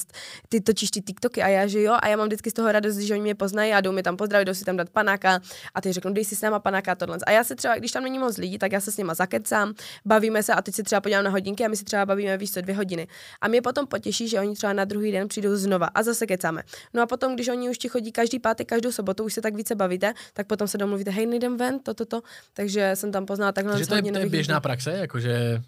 [0.49, 2.97] ty točíš ty TikToky a já, že jo, a já mám vždycky z toho radost,
[2.97, 5.41] že oni mě poznají a jdou mi tam pozdravit, jdou si tam dát panáka
[5.75, 7.19] a ty řeknou, dej si s náma panáka a tohle.
[7.27, 9.75] A já se třeba, když tam není moc lidí, tak já se s nima zakecám,
[10.07, 12.55] bavíme se a teď se třeba podívám na hodinky a my si třeba bavíme víc
[12.55, 13.07] co dvě hodiny.
[13.41, 16.63] A mě potom potěší, že oni třeba na druhý den přijdou znova a zase kecáme.
[16.95, 19.55] No a potom, když oni už ti chodí každý pátek, každou sobotu, už se tak
[19.55, 22.21] více bavíte, tak potom se domluvíte, hej, nejdem ven, to, to, to.
[22.55, 24.63] Takže jsem tam poznala takhle Takže to je, to je běžná lidí.
[24.63, 25.63] praxe, jakože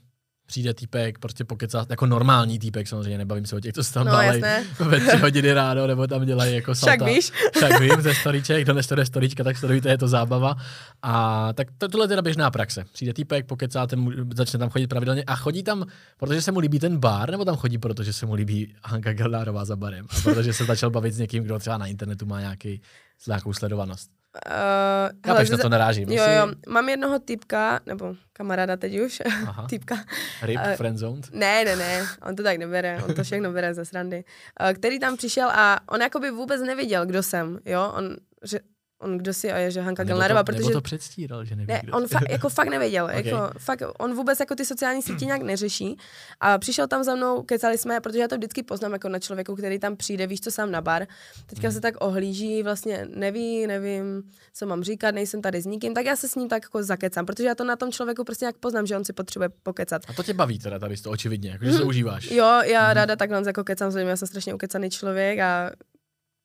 [0.47, 4.07] přijde týpek, prostě pokecá, jako normální týpek samozřejmě, nebavím se o těch, co se tam
[4.07, 4.43] No, dávají
[4.79, 7.05] ve tři hodiny ráno, nebo tam dělají jako Však salta.
[7.05, 7.33] víš.
[7.57, 10.55] Však vím, ze storíček, kdo nestuduje storíčka, tak studujte, je to zábava.
[11.03, 12.85] A tak to, tohle je teda běžná praxe.
[12.93, 15.87] Přijde týpek, pokecá, ten mu- začne tam chodit pravidelně a chodí tam,
[16.19, 19.65] protože se mu líbí ten bar, nebo tam chodí, protože se mu líbí Hanka Geldárová
[19.65, 20.07] za barem.
[20.11, 22.81] A protože se začal bavit s někým, kdo třeba na internetu má nějaký,
[23.27, 24.11] nějakou sledovanost.
[24.47, 26.13] Uh, Chápeš, na to narážím.
[26.13, 29.67] Jo, jo, mám jednoho typka, nebo kamaráda teď už, Aha.
[29.69, 29.97] typka.
[30.43, 31.29] Rip, Eh, friendzoned.
[31.33, 34.25] Ne, ne, ne, on to tak nebere, on to všechno bere ze srandy.
[34.61, 38.61] Uh, který tam přišel a on jakoby vůbec nevěděl, kdo jsem, jo, on, že,
[39.03, 40.09] on kdo si a je, že Hanka to,
[40.45, 40.59] protože...
[40.61, 43.27] nebo to předstíral, že neví, Ne, on fa- jako fakt nevěděl, Okay.
[43.29, 45.97] jako fakt, on vůbec jako ty sociální sítě nějak neřeší
[46.41, 49.57] a přišel tam za mnou, kecali jsme, protože já to vždycky poznám jako na člověku,
[49.57, 51.07] který tam přijde, víš co, sám na bar,
[51.47, 51.75] teďka Hmm.
[51.75, 54.23] se tak ohlíží, vlastně neví, nevím,
[54.55, 57.27] co mám říkat, nejsem tady s nikým, tak já se s ním tak jako zakecám,
[57.27, 60.03] protože já to na tom člověku prostě nějak poznám, že on si potřebuje pokecat.
[60.09, 62.31] A to tě baví teda tady to očividně, jakože se užíváš.
[62.31, 65.71] Jo, já ráda takhle jako kecám s lidmi, já jsem strašně ukecaný člověk a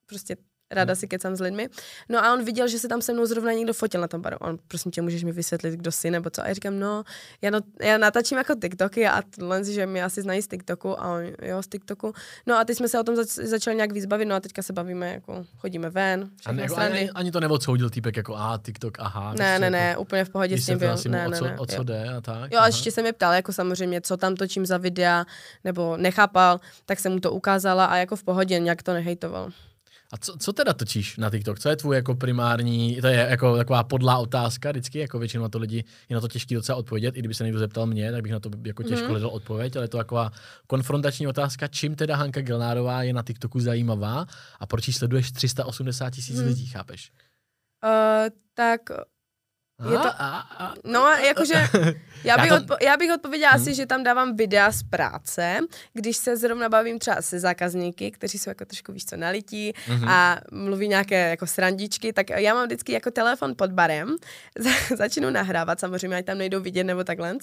[0.09, 0.35] prostě
[0.71, 1.69] ráda si kecám s lidmi.
[2.09, 4.37] No a on viděl, že se tam se mnou zrovna někdo fotil na tom baru.
[4.37, 6.41] On, prosím tě, můžeš mi vysvětlit, kdo jsi nebo co?
[6.43, 7.03] A já říkám, no,
[7.41, 11.13] já, no, já natáčím jako TikToky a tohle, že mě asi znají z TikToku a
[11.13, 12.13] on, jo, z TikToku.
[12.47, 14.61] No a teď jsme se o tom zač- začali nějak víc bavit, no a teďka
[14.63, 18.99] se bavíme, jako chodíme ven, A ne, ani, ani, to neodsoudil týpek jako a TikTok,
[18.99, 19.33] aha.
[19.33, 20.95] Ne, ne, ne, úplně v pohodě s tím byl.
[21.05, 21.83] Mu, Ne, o ne, co, ne, o co jo.
[21.83, 22.51] jde a tak.
[22.51, 22.67] Jo, a aha.
[22.67, 25.25] ještě se mě ptal, jako samozřejmě, co tam točím za videa,
[25.63, 29.49] nebo nechápal, tak jsem mu to ukázala a jako v pohodě, nějak to nehejtoval.
[30.13, 31.59] A co, co teda točíš na TikTok?
[31.59, 35.49] Co je tvůj jako primární, to je jako taková podlá otázka vždycky, jako většinou na
[35.49, 38.21] to lidi je na to těžký docela odpovědět, i kdyby se někdo zeptal mě, tak
[38.23, 39.11] bych na to jako těžko Mhm.
[39.11, 40.31] hledal odpověď, ale je to taková
[40.67, 44.25] konfrontační otázka, čím teda Hanka Gelnárová je na TikToku zajímavá
[44.59, 46.47] a proč ji sleduješ 380 tisíc Mhm.
[46.47, 47.11] lidí, chápeš?
[47.83, 48.81] Uh, tak
[49.85, 50.09] Je to-
[50.83, 51.53] No, jakože,
[52.23, 55.59] já bych, odpo- já bych odpověděla asi, že tam dávám videa z práce,
[55.93, 60.07] když se zrovna bavím třeba se zákazníky, kteří jsou jako trošku víš co nalití Mhm.
[60.09, 64.15] a mluví nějaké jako srandičky, tak já mám vždycky jako telefon pod barem,
[64.59, 67.35] za- začnu nahrávat, samozřejmě, ať tam nejdou vidět nebo takhle.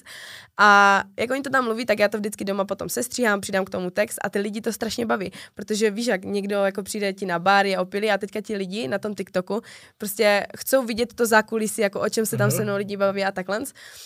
[0.58, 3.70] A jak oni to tam mluví, tak já to vždycky doma potom sestříhám, přidám k
[3.70, 7.26] tomu text a ty lidi to strašně baví, protože víš, jak někdo jako přijde ti
[7.26, 9.60] na bar, je opilý a teďka ti lidi na tom TikToku
[9.98, 12.56] prostě chcou vidět to zákulisí, jako o čem se tam Aha.
[12.56, 13.60] se mnou lidi baví a takhle.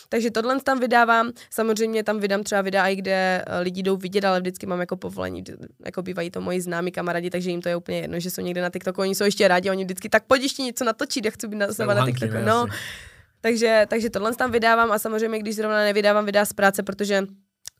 [0.08, 1.32] Takže tohle tam vydávám.
[1.50, 4.96] Samozřejmě tam vydám třeba videa, i kde eh, lidi jdou vidět, ale vždycky mám jako
[4.96, 5.44] povolení.
[5.86, 8.62] Jako bývají to moji známí kamarádi, takže jim to je úplně jedno, že jsou někde
[8.62, 9.00] na TikToku.
[9.00, 11.72] Oni jsou ještě rádi, oni vždycky tak pojď ještě něco natočit, já chci být na,
[11.72, 12.32] sama na TikToku.
[12.34, 12.66] ne, No,
[13.40, 17.22] takže, takže tohle tam vydávám a samozřejmě, když zrovna nevydávám videa z práce, protože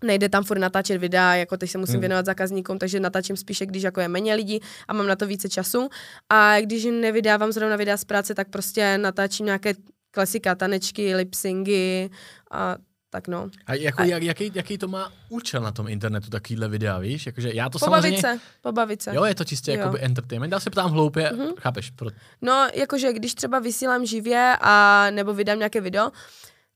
[0.04, 2.00] nejde tam furt natáčet videa, jako teď se musím Hmm.
[2.00, 5.48] věnovat zákazníkům, takže natáčím spíše, když jako je méně lidí a mám na to více
[5.48, 5.88] času.
[6.28, 9.74] A když nevydávám zrovna videa z práce, tak prostě natáčím nějaké
[10.18, 12.10] klasika, tanečky, lipsingy
[12.50, 12.76] a
[13.10, 13.48] tak no.
[13.66, 17.26] A, jako, A- jak, jaký, jaký to má účel na tom internetu, takovýhle videa, víš?
[17.26, 18.20] Jakože já to Pobavit samozřejmě...
[18.20, 19.14] se, pobavit se.
[19.14, 19.78] Jo, je to čistě Jo.
[19.78, 20.52] jakoby entertainment.
[20.52, 21.48] Já se ptám hloupě, Mhm.
[21.58, 21.90] chápeš?
[21.90, 22.10] Pro...
[22.42, 26.10] No, jakože když třeba vysílám živě a nebo vydám nějaké video,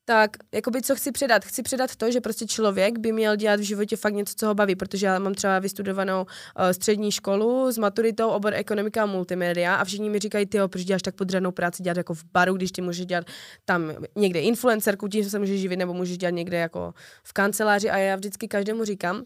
[0.05, 1.45] tak jakoby co chci předat?
[1.45, 4.55] Chci předat to, že prostě člověk by měl dělat v životě fakt něco, co ho
[4.55, 9.75] baví, protože já mám třeba vystudovanou uh, střední školu s maturitou obor ekonomika a multimédia
[9.75, 12.73] a všichni mi říkají, ty proč děláš tak podřadnou práci dělat jako v baru, když
[12.73, 13.25] ty můžeš dělat
[13.65, 17.99] tam někde influencerku, tím se můžeš živit, nebo můžeš dělat někde jako v kanceláři a
[17.99, 19.23] já vždycky každému říkám,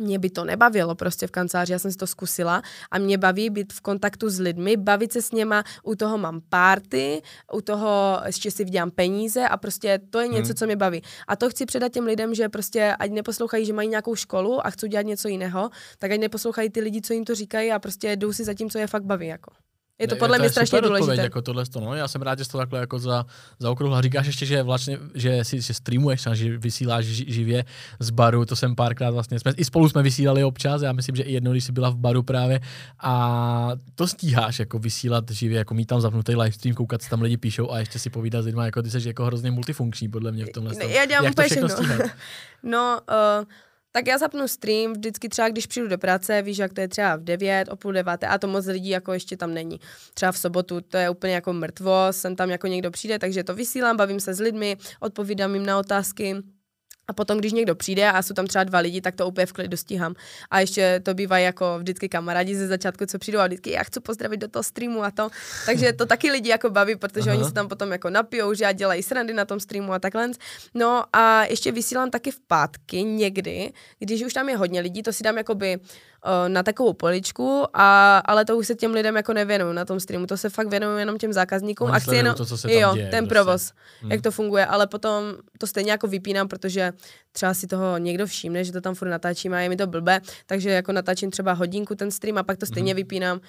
[0.00, 3.50] mě by to nebavilo prostě v kanceláři, já jsem si to zkusila a mě baví
[3.50, 8.20] být v kontaktu s lidmi, bavit se s něma, u toho mám párty, u toho
[8.26, 10.54] ještě si vydělám peníze a prostě to je něco, hmm.
[10.54, 11.02] co mě baví.
[11.28, 14.70] A to chci předat těm lidem, že prostě ať neposlouchají, že mají nějakou školu a
[14.70, 18.16] chcou dělat něco jiného, tak ať neposlouchají ty lidi, co jim to říkají a prostě
[18.16, 19.26] jdou si za tím, co je fakt baví.
[19.26, 19.63] Jako.
[19.98, 21.02] Je to podle mě strašně důležité.
[21.02, 21.94] Odpověď, jako tohle, no.
[21.94, 23.26] Já jsem rád, že jsi to takhle jako za,
[23.58, 24.02] za okruhla.
[24.02, 27.64] Říkáš ještě, že vlastně, že si že streamuješ a že vysíláš živě
[28.00, 31.22] z baru, to jsem párkrát vlastně, jsme, i spolu jsme vysílali občas, já myslím, že
[31.22, 32.60] i jednou, když jsi byla v baru právě
[33.00, 37.36] a to stíháš jako vysílat živě, jako mít tam zapnutý livestream, koukat, co tam lidi
[37.36, 40.44] píšou a ještě si povídat s lidmi, jako ty jsi jako hrozně multifunkční podle mě
[40.44, 40.74] v tomhle.
[40.74, 41.68] Ne, já dělám Jak to všechno
[42.62, 43.00] no,
[43.40, 43.44] uh,
[43.96, 47.16] tak já zapnu stream vždycky třeba, když přijdu do práce, víš, jak to je třeba
[47.16, 49.80] v 9, o půl deváté a to moc lidí jako ještě tam není.
[50.14, 53.54] Třeba v sobotu to je úplně jako mrtvo, sem tam jako někdo přijde, takže to
[53.54, 56.36] vysílám, bavím se s lidmi, odpovídám jim na otázky,
[57.08, 59.52] a potom, když někdo přijde a jsou tam třeba dva lidi, tak to úplně v
[59.52, 60.14] klidu stíhám.
[60.50, 64.00] A ještě to bývá jako vždycky kamarádi ze začátku, co přijdou a vždycky já chci
[64.00, 65.28] pozdravit do toho streamu a to.
[65.66, 67.38] Takže to taky lidi jako baví, protože Aha.
[67.38, 70.30] oni se tam potom jako napijou, že a dělají srandy na tom streamu a takhle.
[70.74, 75.12] No a ještě vysílám taky v pátky někdy, když už tam je hodně lidí, to
[75.12, 75.80] si dám jakoby
[76.13, 76.13] Eh,
[76.48, 80.26] na takovou poličku, a, ale to už se těm lidem jako nevěnuju na tom streamu,
[80.26, 82.94] to se fakt věnuju jenom těm zákazníkům a chci jenom, to, co se tam jo,
[82.94, 83.34] děje, ten prostě.
[83.34, 84.12] provoz, hmm.
[84.12, 85.24] jak to funguje, ale potom
[85.58, 86.92] to stejně jako vypínám, protože
[87.32, 90.20] třeba si toho někdo všimne, že to tam furt natáčím a je mi to blbé,
[90.46, 92.96] takže jako natáčím třeba hodinku ten stream a pak to stejně hmm.
[92.96, 93.40] vypínám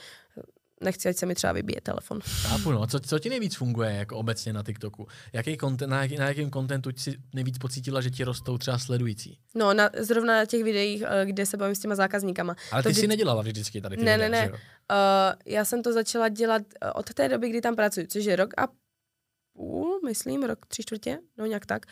[0.81, 2.19] nechci, ať se mi třeba vybije telefon.
[2.21, 2.87] Chápu, no.
[2.87, 5.07] Co, co ti nejvíc funguje jako obecně na TikToku?
[5.33, 9.39] Jaký content, na, jaký, na jakém kontentu si nejvíc pocítila, že ti rostou třeba sledující?
[9.55, 12.55] No, na, zrovna na těch videích, eh, kde se bavím s těma zákazníkama.
[12.71, 13.01] Ale to ty vždy...
[13.01, 14.51] si nedělala vždycky tady ty Ne, videa, ne, ne.
[14.51, 14.57] Uh,
[15.45, 18.53] já jsem to začala dělat eh, od té doby, kdy tam pracuji, což je rok
[18.57, 18.67] a
[19.53, 21.85] půl, myslím, rok tři čtvrtě, no nějak tak.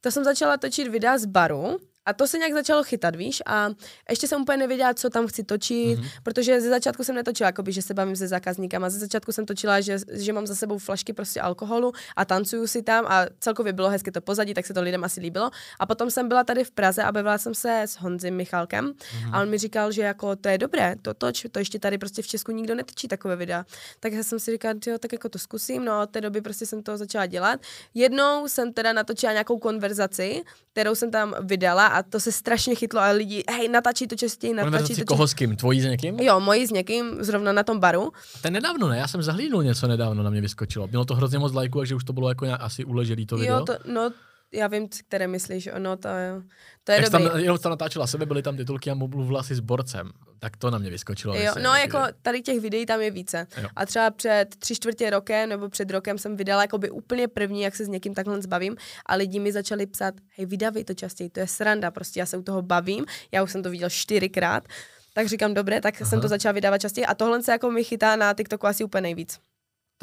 [0.00, 3.68] To jsem začala točit videa z baru, a to se nějak začalo chytat, víš, a
[4.10, 6.08] ještě jsem úplně nevěděla, co tam chci točit, mm-hmm.
[6.22, 9.80] protože ze začátku jsem netočila, jakoby, že se bavím se zákazníkama, ze začátku jsem točila,
[9.80, 13.88] že, že mám za sebou flašky prostě alkoholu a tancuju si tam a celkově bylo
[13.88, 15.50] hezky to pozadí, tak se to lidem asi líbilo.
[15.78, 19.30] A potom jsem byla tady v Praze a bavila jsem se s Honzim Michalkem mm-hmm.
[19.32, 22.22] a on mi říkal, že jako to je dobré, to toč, to ještě tady prostě
[22.22, 23.66] v Česku nikdo netočí takové videa.
[24.00, 26.40] Tak já jsem si říkala, jo, tak jako to zkusím, no a od té doby
[26.40, 27.60] prostě jsem to začala dělat.
[27.94, 33.00] Jednou jsem teda natočila nějakou konverzaci, kterou jsem tam vydala a to se strašně chytlo
[33.00, 35.56] a lidi, hej, natáčí to častěji, natáčí to koho s kým?
[35.56, 36.18] Tvojí s někým?
[36.18, 38.12] Jo, moji s někým, zrovna na tom baru.
[38.42, 38.98] To je nedávno, ne?
[38.98, 40.88] Já jsem zahlídnul něco nedávno, na mě vyskočilo.
[40.88, 43.58] Bylo to hrozně moc lajků, takže už to bylo jako nějak asi uleželý to video.
[43.58, 44.10] Jo, to, no,
[44.54, 46.42] já vím, které myslíš, no to je,
[46.84, 47.28] to je Jak dobrý.
[47.28, 50.70] Tam, jenom tam natáčela sebe, byly tam titulky a mluvila si s borcem, tak to
[50.70, 51.34] na mě vyskočilo.
[51.34, 53.46] Jo, no jako tady těch videí tam je více.
[53.62, 53.68] Jo.
[53.76, 57.76] A třeba před tři čtvrtě rokem nebo před rokem jsem vydala jakoby úplně první, jak
[57.76, 61.40] se s někým takhle zbavím a lidi mi začali psát, hej, vydavej to častěji, to
[61.40, 64.68] je sranda, prostě já se u toho bavím, já už jsem to viděl čtyřikrát,
[65.12, 66.10] tak říkám, dobré, tak Aha.
[66.10, 69.02] jsem to začala vydávat častěji a tohle se jako mi chytá na TikToku asi úplně
[69.02, 69.38] nejvíc.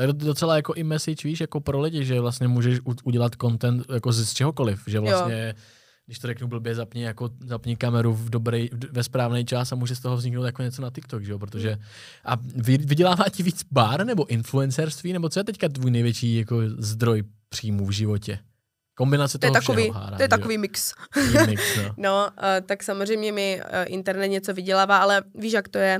[0.01, 3.85] To je docela jako i message, víš, jako pro lidi, že vlastně můžeš udělat content
[3.93, 5.53] jako z čehokoliv, že vlastně jo
[6.11, 9.95] když to řeknu blbě, zapni, jako, zapni kameru v dobrý, ve správný čas a může
[9.95, 11.39] z toho vzniknout jako něco na TikTok, že jo?
[11.39, 11.77] Protože
[12.25, 12.35] a
[12.65, 17.85] vydělává ti víc bar nebo influencerství, nebo co je teďka tvůj největší jako zdroj příjmů
[17.85, 18.39] v životě?
[18.95, 20.93] Kombinace to je toho takový, všeho, hádám, To je takový mix.
[21.47, 25.77] mix no, no uh, tak samozřejmě mi uh, internet něco vydělává, ale víš, jak to
[25.77, 25.99] je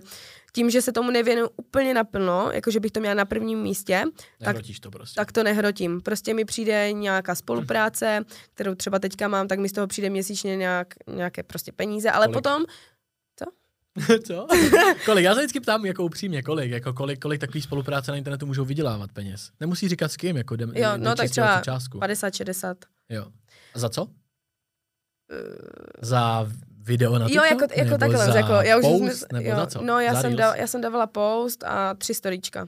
[0.51, 4.03] tím, že se tomu nevěnuju úplně naplno, jakože bych to měla na prvním místě,
[4.43, 5.15] tak, to prostě.
[5.15, 6.01] tak to nehrotím.
[6.01, 10.55] Prostě mi přijde nějaká spolupráce, kterou třeba teďka mám, tak mi z toho přijde měsíčně
[10.55, 12.33] nějak, nějaké prostě peníze, ale kolik?
[12.33, 12.63] potom...
[13.35, 13.45] Co?
[14.27, 14.47] Co?
[15.05, 15.23] kolik?
[15.23, 18.65] Já se vždycky ptám jako upřímně, kolik, jako kolik, kolik takový spolupráce na internetu můžou
[18.65, 19.51] vydělávat peněz.
[19.59, 22.75] Nemusí říkat s kým, jako jdem, Jo, no tak třeba 50-60.
[23.09, 23.25] Jo.
[23.73, 24.03] A za co?
[24.03, 24.09] Uh...
[26.01, 26.47] Za
[26.81, 27.45] video na TikTok?
[27.45, 29.81] Jo, jako, jako takhle, jako, já už post, jsme, nebo jo, za co?
[29.81, 32.67] No, já jsem, dal, já jsem dávala post a tři storička.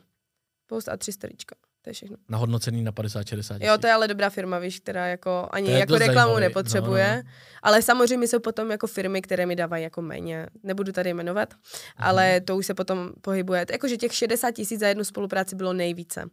[0.67, 1.56] Post a tři storička.
[1.84, 2.17] To je všechno.
[2.30, 6.15] Nahodnocený na 50-60 Jo, to je ale dobrá firma, víš, která jako ani jako reklamu
[6.15, 6.41] zajímavý.
[6.41, 7.08] nepotřebuje.
[7.10, 7.30] No, no, no.
[7.62, 10.47] Ale samozřejmě jsou potom jako firmy, které mi dávají jako méně.
[10.63, 11.60] Nebudu tady jmenovat, mhm.
[11.97, 13.65] ale to už se potom pohybuje.
[13.71, 16.26] Jakože těch 60 tisíc za jednu spolupráci bylo nejvíce.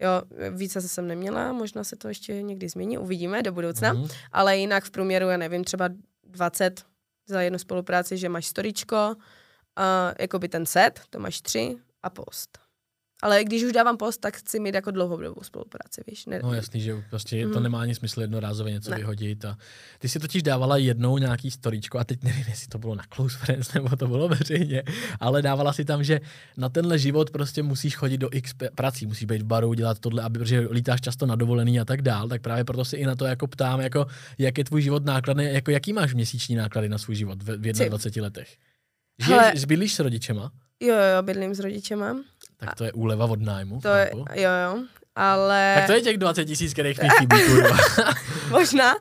[0.00, 4.08] Jo, více se jsem neměla, možná se to ještě někdy změní, uvidíme do budoucna, mm.
[4.32, 5.88] ale jinak v průměru, já nevím, třeba
[6.24, 6.84] 20,
[7.26, 12.10] za jednu spolupráci, že máš storičko, uh, jako by ten set, to máš tři a
[12.10, 12.63] post.
[13.24, 16.26] Ale když už dávám post, tak chci mít jako dlouhodobou spolupráci, víš.
[16.26, 17.52] Ne, No jasný, že prostě Mhm.
[17.54, 18.96] to nemá ani smysl jednorázově něco Ne.
[18.96, 19.44] vyhodit.
[19.44, 19.56] A
[19.98, 23.38] ty si totiž dávala jednou nějaký storíčko a teď nevím, jestli to bylo na Close
[23.38, 24.82] Friends nebo to bylo veřejně,
[25.20, 26.20] ale dávala si tam, že
[26.56, 30.22] na tenhle život prostě musíš chodit do x prací, musíš být v baru, dělat tohle,
[30.22, 33.14] aby, protože lítáš často na dovolený a tak dál, tak právě proto si i na
[33.14, 34.06] to jako ptám, jako
[34.38, 37.72] jak je tvůj život nákladný, jako jaký máš měsíční náklady na svůj život v, v
[37.88, 38.56] 21 letech.
[39.18, 40.50] Žiješ, Hele- s rodičema?
[40.80, 42.16] Jo, jo, jo, bydlím s rodičema.
[42.64, 43.80] Tak to je úleva od nájmu.
[43.80, 44.82] To je, jo, jo.
[45.16, 45.72] Ale...
[45.76, 47.76] Tak to je těch 20 tisíc, kterých mi chybí, kurva.
[48.50, 48.94] Možná.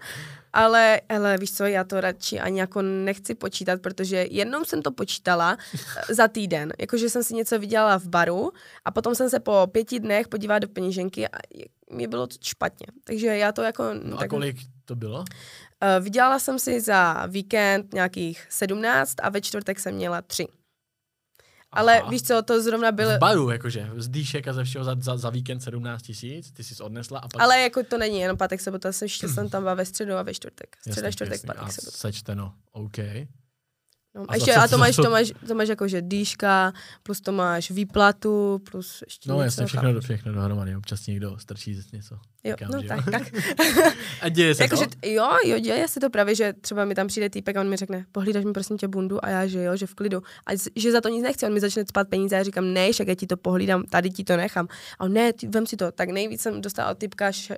[0.53, 4.91] Ale, ale víš co, já to radši ani jako nechci počítat, protože jednou jsem to
[4.91, 6.73] počítala eh, za týden.
[6.79, 8.51] Jakože jsem si něco vydělala v baru
[8.85, 11.37] a potom jsem se po pěti dnech podívala do peněženky a
[11.89, 12.87] mě bylo to špatně.
[13.03, 13.83] Takže já to jako...
[14.03, 15.19] No a tak, kolik to bylo?
[15.19, 20.47] Uh, vydělala jsem si za víkend nějakých 17 a ve čtvrtek jsem měla 3.
[21.73, 22.09] Ale Aha.
[22.09, 23.15] víš co, to zrovna byl...
[23.15, 26.63] V baru, jakože, z dýšek a ze všeho za, za, za víkend 17 tisíc, ty
[26.63, 27.41] jsi odnesla a pak...
[27.41, 30.33] Ale jako to není jenom pátek, sobota, jsem ještě jsem tam ve středu a ve
[30.33, 30.75] čtvrtek.
[30.79, 31.47] Středa, Jasný, čtvrtek, jasný.
[31.47, 31.97] pátek, sobota.
[31.97, 32.97] sečteno, OK.
[34.15, 36.73] No, A ještě, a to máš, to máš, to máš jakože dýška,
[37.03, 39.43] plus to máš výplatu, plus ještě No něco.
[39.43, 42.15] jasně, všechno, všechno dohromady, občas někdo strčí něco.
[42.43, 43.23] Jo, Říkám, no že tak, tak.
[44.21, 45.07] A děje se jakože, to?
[45.09, 47.75] jo, jo, děje se to právě, že třeba mi tam přijde týpek a on mi
[47.75, 50.21] řekne, pohlídáš mi prosím tě bundu a já, že jo, že v klidu.
[50.45, 52.73] A z- že za to nic nechci, on mi začne spát peníze a já říkám,
[52.73, 54.67] ne, však já ti to pohlídám, tady ti to nechám.
[54.99, 55.91] A on, ne, ty, vem si to.
[55.91, 57.57] Tak nejvíc jsem dostala od typka š-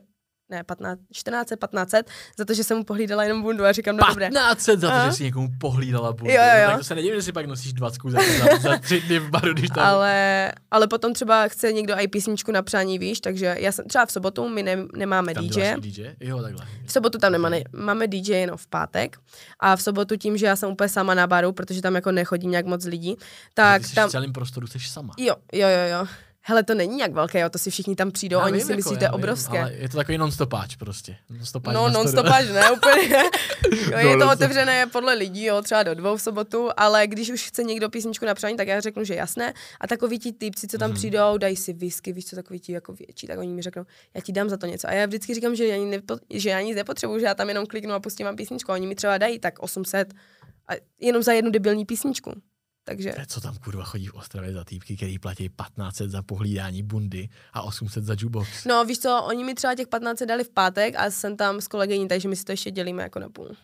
[0.49, 4.07] ne, 15, 14, 1500, za to, že jsem mu pohlídala jenom bundu a říkám, no
[4.07, 4.29] dobré.
[4.29, 5.09] 1500 za to, Aha.
[5.09, 6.33] že si někomu pohlídala bundu.
[6.33, 9.01] Jo, jo, tak to se nedivím, že si pak nosíš 20 za, za, za tři
[9.01, 9.85] dny v baru, když tam...
[9.85, 14.05] Ale, ale potom třeba chce někdo i písničku na přání, víš, takže já jsem, třeba
[14.05, 15.73] v sobotu my ne, nemáme tam DJ.
[15.77, 16.15] DJ?
[16.19, 16.65] Jo, takhle.
[16.85, 19.17] V sobotu tam nemáme, máme DJ jenom v pátek
[19.59, 22.47] a v sobotu tím, že já jsem úplně sama na baru, protože tam jako nechodí
[22.47, 23.15] nějak moc lidí,
[23.53, 25.13] tak ty jsi tam, v celém prostoru jsi sama.
[25.17, 26.07] jo, jo, jo, jo.
[26.47, 28.71] Hele, to není nějak velké, jo, to si všichni tam přijdou, Já oni vím, si
[28.71, 29.59] jako, myslí, že to je obrovské.
[29.61, 31.17] Ale je to takový non-stopáč prostě.
[31.29, 32.23] Non-stopáč No, na non studio.
[32.23, 33.23] stopáž, ne, úplně.
[33.91, 37.47] jo, je to otevřené podle lidí, jo, třeba do dvou v sobotu, ale když už
[37.47, 39.53] chce někdo písničku na přání, tak já řeknu, že jasné.
[39.81, 40.97] A takoví ti typci, co tam Mhm.
[40.97, 44.21] přijdou, dají si whisky, víš co, takový ti jako větší, tak oni mi řeknou, já
[44.21, 44.87] ti dám za to něco.
[44.89, 47.65] A já vždycky říkám, že já, nepo, že já nic nepotřebuju, že já tam jenom
[47.65, 48.71] kliknu a pustím vám písničku.
[48.71, 50.13] A oni mi třeba dají tak 800
[50.69, 52.31] a jenom za jednu debilní písničku.
[52.87, 57.29] Takže Co tam kurva chodí v Ostravě za týpky, který platí 1500 za pohlídání bundy
[57.53, 58.65] a 800 za jukebox?
[58.65, 61.67] No, víš co, oni mi třeba těch 15 dali v pátek a jsem tam s
[61.67, 63.55] kolegyní, takže my si to ještě dělíme jako na půl.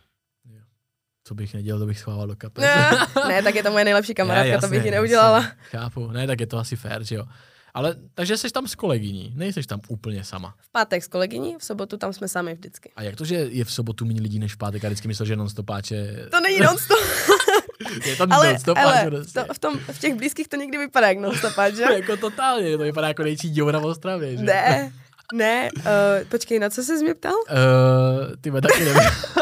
[1.23, 2.63] Co bych nedělal, to bych schvával do kapes.
[2.63, 2.89] Ne,
[3.27, 5.37] ne, tak je to moje nejlepší kamarádka, Ne, to bych ji neudělala.
[5.37, 7.25] jasně, Chápu, ne, tak je to asi fér, že jo.
[7.73, 10.55] Ale, takže jsi tam s kolegyní, nejseš tam úplně sama.
[10.57, 12.91] V pátek s kolegyní, v sobotu tam jsme sami vždycky.
[12.95, 14.83] A jak to, že je v sobotu méně lidí než v pátek?
[14.83, 16.27] Já vždycky myslel, že non-stopáče...
[16.31, 16.97] To není non-stop,
[18.05, 19.39] je to ale, non-stopáč ale prostě.
[19.39, 21.83] to, v, tom, v těch blízkých to někdy vypadá jak non-stop, že?
[21.93, 24.43] jako totálně, to vypadá jako nejčí děvna v Ostravě, že?
[24.43, 24.91] Ne,
[25.33, 25.83] ne, uh,
[26.29, 27.33] počkej, na co jsi mě ptal?
[27.33, 29.01] Uh, ty taky nevím.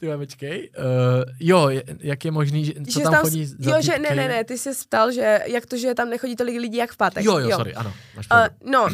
[0.00, 0.70] ty vole, počkej.
[0.78, 0.84] Uh,
[1.40, 3.98] jo, je- jak je možný, že, co že tam tam, chodí s- za Jo, že
[3.98, 6.90] ne, ne, ne, ty jsi ptal, že jak to, že tam nechodí tolik lidí jak
[6.92, 7.24] v pátek.
[7.24, 7.92] Jo, jo, sorry, ano.
[8.16, 8.54] Máš Uh, pravdu.
[8.64, 8.88] no,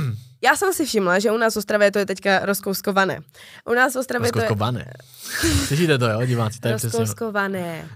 [0.45, 3.21] já jsem si všimla, že u nás v Ostravě to je teďka rozkouskované.
[3.71, 4.43] U nás v Ostravě to je...
[4.43, 4.93] Rozkoskované.
[5.67, 6.99] Slyšíte to, jo, diváci, to je přesně.
[6.99, 7.89] Rozkouskované.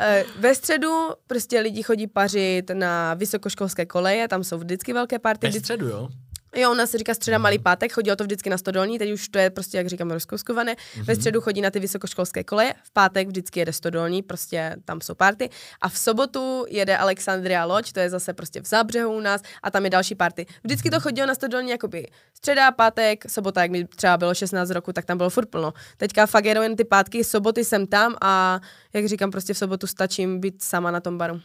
[0.00, 0.90] Eh, Ve středu
[1.26, 5.46] prostě lidi chodí pařit na vysokoškolské koleje, tam jsou vždycky velké party.
[5.46, 6.08] Ve středu, jo?
[6.56, 9.28] Jo, u nás se říká středa malý pátek, chodilo to vždycky na stodolní, teď už
[9.28, 10.76] to je prostě, jak říkám, rozkouskované.
[10.96, 11.04] Mhm.
[11.04, 15.14] Ve středu chodí na ty vysokoškolské koleje, v pátek vždycky jede stodolní, prostě tam jsou
[15.14, 15.50] party.
[15.80, 19.70] A v sobotu jede Alexandria Loď, to je zase prostě v zábřehu u nás, a
[19.70, 20.46] tam je další party.
[20.64, 20.98] Vždycky Mhm.
[20.98, 25.04] to chodilo na stodolní jakoby středa, pátek, sobota, jak mi třeba bylo 16 roku, tak
[25.04, 25.72] tam bylo furt plno.
[25.96, 28.60] Teďka fakt jen ty pátky, soboty jsem tam a
[28.92, 31.40] jak říkám, prostě v sobotu stačím být sama na tom baru.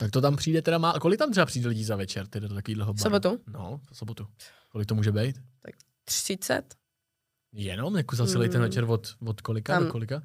[0.00, 2.54] Tak to tam přijde teda má, kolik tam třeba přijde lidí za večer, teda do
[2.54, 2.94] baru?
[2.98, 3.40] Sobotu?
[3.52, 4.26] No, v sobotu.
[4.72, 5.36] Kolik to může být?
[6.04, 6.62] 30?
[7.52, 8.66] Jenom, jako za celý ten Mm.
[8.66, 10.22] večer od, od kolika Tam- do kolika?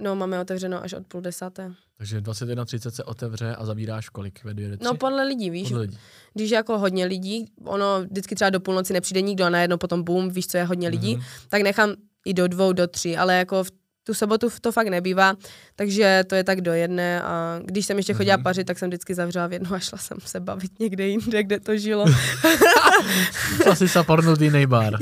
[0.00, 1.72] No, máme otevřeno až od půl desáté.
[1.98, 4.44] Takže 21.30 se otevře a zabíráš kolik?
[4.44, 4.78] Ve dvě?
[4.84, 5.68] No podle lidí, víš.
[5.68, 5.98] Podle lidí.
[6.34, 10.02] Když je jako hodně lidí, ono vždycky třeba do půlnoci nepřijde nikdo a najednou potom
[10.04, 11.24] boom, víš, co je hodně lidí, Mhm.
[11.48, 13.70] tak nechám i do dvou, do tří, ale jako v
[14.04, 15.34] tu sobotu to fakt nebývá,
[15.76, 18.42] takže to je tak do jedné a když jsem ještě chodila Mhm.
[18.44, 21.60] pařit, tak jsem vždycky zavřela v jednu a šla jsem se bavit někde jinde, kde
[21.60, 22.04] to žilo.
[23.70, 24.94] Asi sapornutý nejbar.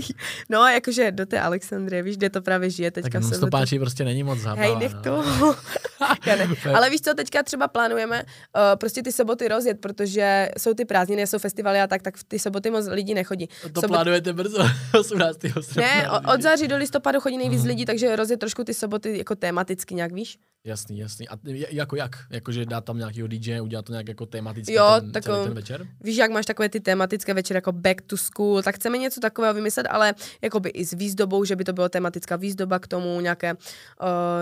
[0.49, 3.47] No, jakože do té Alexandrie, víš, kde to právě žije Tak teďka v non sobotu.
[3.47, 4.63] stopáči prostě není moc zábava.
[4.63, 5.03] Hej, nech no.
[5.03, 5.25] to.
[6.27, 6.49] Já ne.
[6.75, 11.27] Ale víš co, teďka třeba plánujeme uh, prostě ty soboty rozjet, protože jsou ty prázdniny,
[11.27, 13.49] jsou festivaly a tak, tak v ty soboty moc lidí nechodí.
[13.73, 14.59] To Sobot- plánujete brzo,
[15.01, 15.39] 18.
[15.61, 15.83] srpna.
[15.83, 17.69] Ne, od září do listopadu chodí nejvíc Mhm.
[17.69, 20.39] lidí, takže rozjet trošku ty soboty jako tematicky nějak, víš?
[20.65, 21.29] Jasný, jasný.
[21.29, 22.17] A j- jako jak?
[22.31, 25.45] Jakože dát tam nějakého DJ, udělat to nějak jako tematicky Jo, ten, tak, celý um,
[25.45, 25.87] ten večer?
[26.01, 29.55] Víš, jak máš takové ty tematické večery jako back to school, tak chceme něco takového
[29.55, 33.53] vymyslet, ale jakoby i s výzdobou, že by to byla tematická výzdoba k tomu, nějaké,
[33.55, 33.59] uh,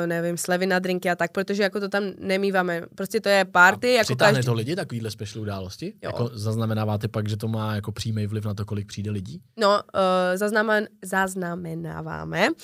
[0.06, 2.82] nevím, slevy na drinky a tak, protože jako to tam nemýváme.
[2.94, 4.46] Prostě to je party, jako Přitáhne každý...
[4.46, 5.86] to lidi, takovýhle special události?
[5.86, 5.92] Jo.
[6.02, 9.40] Jako zaznamenáváte pak, že to má jako přímý vliv na to, kolik přijde lidí?
[9.56, 10.00] No, uh,
[10.34, 12.56] zaznamen, zaznamenáváme, uh,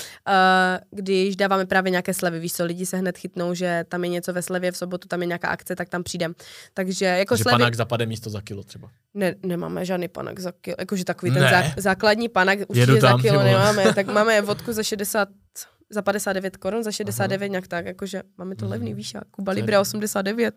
[0.91, 2.39] když dáváme právě nějaké slevy.
[2.41, 5.21] Víš co, lidi se hned chytnou, že tam je něco ve slevě, v sobotu tam
[5.21, 6.35] je nějaká akce, tak tam přijdem.
[6.75, 7.59] Takže jako že slevy...
[7.59, 8.91] panák zapade místo za kilo třeba.
[9.15, 11.51] Ne, nemáme žádný panak za kilo, jakože takový ten Ne.
[11.51, 15.29] zá, základní panak Jedu určitě za tam, kilo nemáme, tak máme vodku za 60,
[15.95, 18.73] za 59 korun, za 69 nějak tak, jakože máme to Mhm.
[18.73, 20.55] levný, víš, Kuba To Libre 89.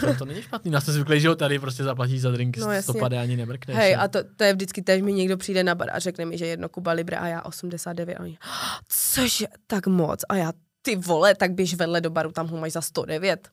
[0.00, 2.70] To, to není špatný, nás jste zvyklí, že ho tady prostě zaplatíš za drink, No,
[2.72, 2.82] jasně.
[2.92, 3.76] 150 ani nemrkneš.
[3.76, 6.38] Hej, a to, to je vždycky tež mi někdo přijde na bar a řekne mi,
[6.38, 8.38] že jedno Kuba Libre a já 89 a oni,
[8.88, 10.52] cože, tak moc a já
[10.82, 13.48] ty vole, tak běž vedle do baru, tam ho máš za 109.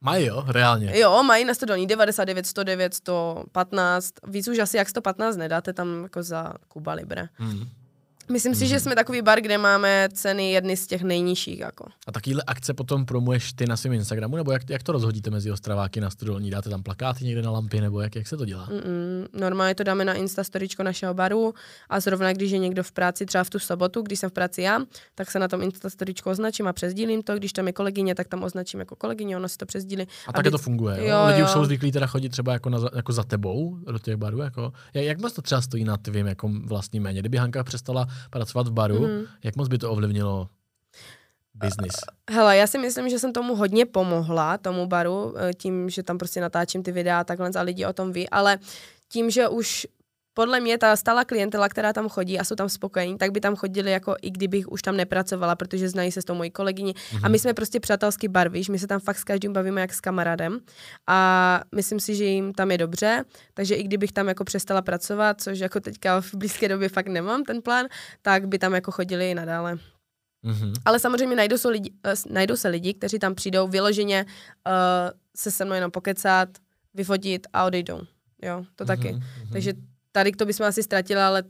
[0.00, 0.98] Mají jo, reálně.
[0.98, 6.22] Jo, mají na stodolní 99, 109, 115, víc už asi jak 115 nedáte tam jako
[6.22, 7.28] za Kuba Libre.
[7.34, 7.64] Hmm.
[8.32, 11.58] Myslím si, že jsme takový bar, kde máme ceny jedny z těch nejnižších.
[11.58, 11.86] Jako.
[12.06, 15.50] A takovýhle akce potom promuješ ty na svém Instagramu, nebo jak, jak to rozhodíte mezi
[15.52, 16.50] ostraváky na studolní?
[16.50, 18.66] Dáte tam plakáty někde na lampě, nebo jak, jak se to dělá?
[18.68, 19.26] Mm-mm.
[19.40, 21.54] Normálně to dáme na Insta storičko našeho baru
[21.88, 24.62] a zrovna když je někdo v práci, třeba v tu sobotu, když jsem v práci
[24.62, 24.80] já,
[25.14, 27.36] tak se na tom Insta storičko označím a přezdílím to.
[27.36, 30.06] Když tam je kolegyně, tak tam označím jako kolegyně, ono si to přezdílí.
[30.26, 31.06] A také to funguje, jo?
[31.06, 31.46] Jo, Lidi jo.
[31.46, 34.38] už jsou zvyklí teda chodit třeba jako, na, za- jako za tebou do těch barů,
[34.38, 34.72] jako.
[34.94, 37.20] Jak, jak moc to třeba stojí na tvým jako vlastní méně?
[37.20, 39.24] Kdyby Hanka přestala pracovat v baru, Mhm.
[39.44, 40.48] jak moc by to ovlivnilo
[41.54, 41.94] biznis?
[42.30, 46.18] Hele, já si myslím, že jsem tomu hodně pomohla, tomu baru, eh, tím, že tam
[46.18, 48.58] prostě natáčím ty videa a takhle a lidi o tom ví, ale
[49.08, 49.86] tím, že už
[50.38, 53.56] podle mě ta stála klientela, která tam chodí a jsou tam spokojení, tak by tam
[53.56, 56.94] chodili jako i kdybych už tam nepracovala, protože znají se s tou mojí kolegyní.
[56.94, 57.20] Mm-hmm.
[57.22, 59.94] A my jsme prostě přátelský bar, víš, my se tam fakt s každým bavíme jak
[59.94, 60.60] s kamarádem
[61.06, 63.24] a myslím si, že jim tam je dobře,
[63.54, 67.44] takže i kdybych tam jako přestala pracovat, což jako teďka v blízké době fakt nemám
[67.44, 67.86] ten plán,
[68.22, 69.78] tak by tam jako chodili i nadále.
[70.42, 70.72] Mhm.
[70.84, 74.26] Ale samozřejmě najdou se lidi, eh, najdou se lidi kteří tam přijdou vyloženě
[74.66, 74.72] uh,
[75.36, 76.48] se se mnou jenom pokecat,
[76.94, 78.00] vyfotit a odejdou.
[78.42, 79.12] Jo, to taky.
[79.12, 79.22] Mhm,
[79.52, 79.72] Takže
[80.18, 81.42] tady to bychom asi ztratili, ale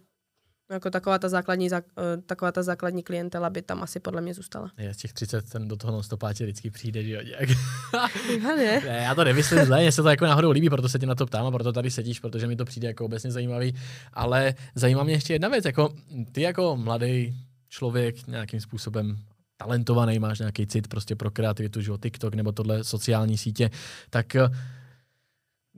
[0.73, 4.35] jako taková ta základní, zák- eh, taková ta základní klientela by tam asi podle mě
[4.35, 4.71] zůstala.
[4.79, 7.49] Je, z těch 30 ten do toho non-stopáče vždycky přijde, že jo, nějak.
[8.43, 8.81] Já ne.
[8.81, 11.15] Ne, já to nemyslím zle, mně se to jako náhodou líbí, proto se tě na
[11.15, 13.75] to ptám a proto tady sedíš, protože mi to přijde jako obecně zajímavý.
[14.13, 15.95] Ale zajímá mě ještě jedna věc, jako
[16.33, 17.35] ty jako mladý
[17.69, 19.19] člověk nějakým způsobem
[19.57, 23.71] talentovaný, máš nějaký cit prostě pro kreativitu, že jo, TikTok nebo tohle sociální sítě,
[24.11, 24.49] tak eh,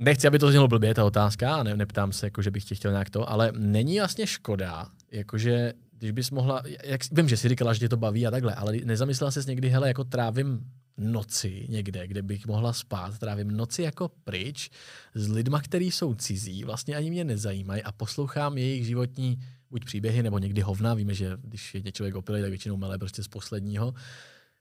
[0.00, 2.74] nechci, aby to znělo blbě, ta otázka, a ne, neptám se, jako, že bych tě
[2.74, 7.48] chtěl nějak to, ale není vlastně škoda, jakože když bys mohla, jak, vím, že si
[7.48, 10.60] říkala, že tě to baví a takhle, ale nezamyslela jsi někdy, hele, jako trávím
[10.98, 14.70] noci někde, kde bych mohla spát, trávím noci jako pryč
[15.14, 19.38] s lidma, kteří jsou cizí, vlastně ani mě nezajímají a poslouchám jejich životní
[19.70, 23.22] buď příběhy, nebo někdy hovna, víme, že když je člověk opilý, tak většinou mele prostě
[23.22, 23.94] z posledního,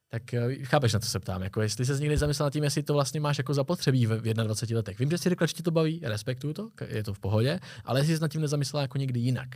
[0.10, 2.84] tak eh, chápeš, na co se ptám, jako jestli se někdy zamyslela nad tím, jestli
[2.84, 4.99] to vlastně máš jako zapotřebí v v 21 letech.
[4.99, 7.99] Vím, že jsi řekla, že ti to baví, respektuju to, je to v pohodě, ale
[7.99, 9.49] jestli jsi nad tím nezamyslela jako někdy jinak.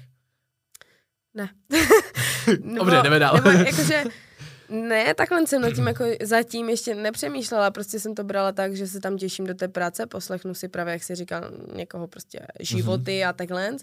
[1.34, 1.50] Ne.
[2.78, 3.36] Dobře, jdeme dál.
[3.36, 4.04] Nebo jakože,
[4.74, 8.88] ne, takhle jsem nad tím jako zatím ještě nepřemýšlela, prostě jsem to brala tak, že
[8.88, 13.12] se tam těším do té práce, poslechnu si právě, jak si říkal, někoho prostě životy
[13.12, 13.30] mm-hmm.
[13.30, 13.76] a takhle.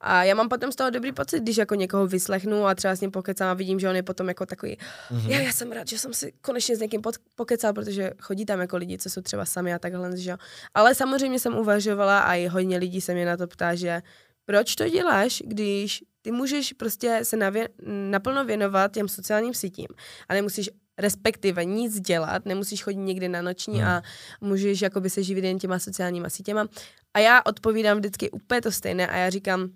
[0.00, 3.00] A já mám potom z toho dobrý pocit, když jako někoho vyslechnu a třeba s
[3.00, 5.30] ním pokecám a vidím, že on je potom jako takový, mm-hmm.
[5.30, 8.60] já, já jsem rád, že jsem si konečně s někým pod, pokecal, protože chodí tam
[8.60, 10.36] jako lidi, co jsou třeba sami a takhle, že jo.
[10.74, 14.02] Ale samozřejmě jsem uvažovala a i hodně lidí se mě na to ptá, že
[14.46, 17.68] proč to děláš, když ty můžeš prostě se navě-
[18.10, 19.86] naplno věnovat těm sociálním sítím
[20.28, 23.88] a nemusíš respektive nic dělat, nemusíš chodit někde na noční Hmm.
[23.88, 24.02] a
[24.40, 26.66] můžeš jakoby se živit jen těma sociálníma sítěma.
[27.14, 29.68] A já odpovídám vždycky úplně to stejné a já říkám,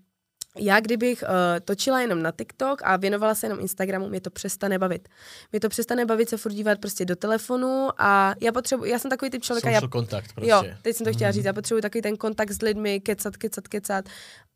[0.59, 1.29] já kdybych uh,
[1.65, 5.09] točila jenom na TikTok a věnovala se jenom Instagramu, mě to přestane bavit.
[5.53, 9.11] Mě to přestane bavit se furt dívat prostě do telefonu a já potřebuji, já jsem
[9.11, 10.51] takový typ člověka, já Social kontakt prostě.
[10.51, 13.69] Jo, teď jsem to chtěla říct, já potřebuji takový ten kontakt s lidmi, kecat, kecat,
[13.69, 14.05] kecat.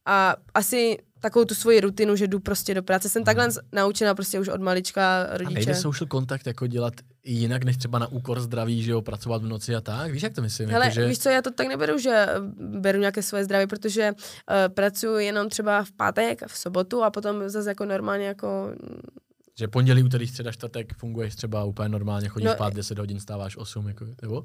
[0.06, 3.08] A asi takovou tu svoji rutinu, že jdu prostě do práce.
[3.08, 5.54] Jsem takhle naučena prostě už od malička A rodiče.
[5.54, 6.94] nejde social kontakt jako dělat
[7.24, 10.10] jinak, než třeba na úkor zdraví, že jo, pracovat v noci a tak?
[10.10, 10.68] Víš, jak to myslím?
[10.68, 11.06] Hele, jako, že...
[11.06, 15.26] víš co, já to tak neberu, že eh, beru nějaké svoje zdraví, protože uh, pracuji
[15.26, 18.70] jenom třeba v pátek, v sobotu a potom zase jako normálně jako
[19.58, 23.56] Že pondělí, úterý, středa, čtvrtek funguješ třeba úplně normálně, chodíš No, spát 10 hodin, stáváš
[23.56, 24.44] 8, jako, nebo?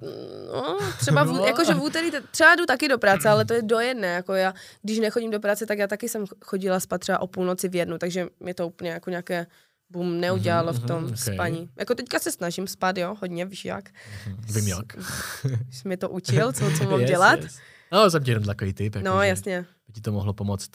[0.53, 1.45] No, třeba v, No.
[1.45, 4.33] jakože v úterý, te- třeba jdu taky do práce, ale to je do jedné, jako
[4.33, 7.75] já, když nechodím do práce, tak já taky jsem chodila spát třeba o půlnoci v
[7.75, 9.47] jednu, takže je to úplně jako nějaké
[9.89, 11.33] bum, neudělalo Mhm, v tom mhm, okay.
[11.33, 11.69] spaní.
[11.79, 13.89] Jako teďka se snažím spát, jo, hodně, víš jak.
[14.27, 14.85] Hm, Vím jak.
[15.71, 17.39] Jsi mi to učil, co, co mám Yes, dělat.
[17.41, 17.59] yes.
[17.91, 18.95] No, jsem ti jenom takový typ.
[18.95, 19.65] Jako, No, jasně.
[19.87, 20.69] By ti to mohlo pomoct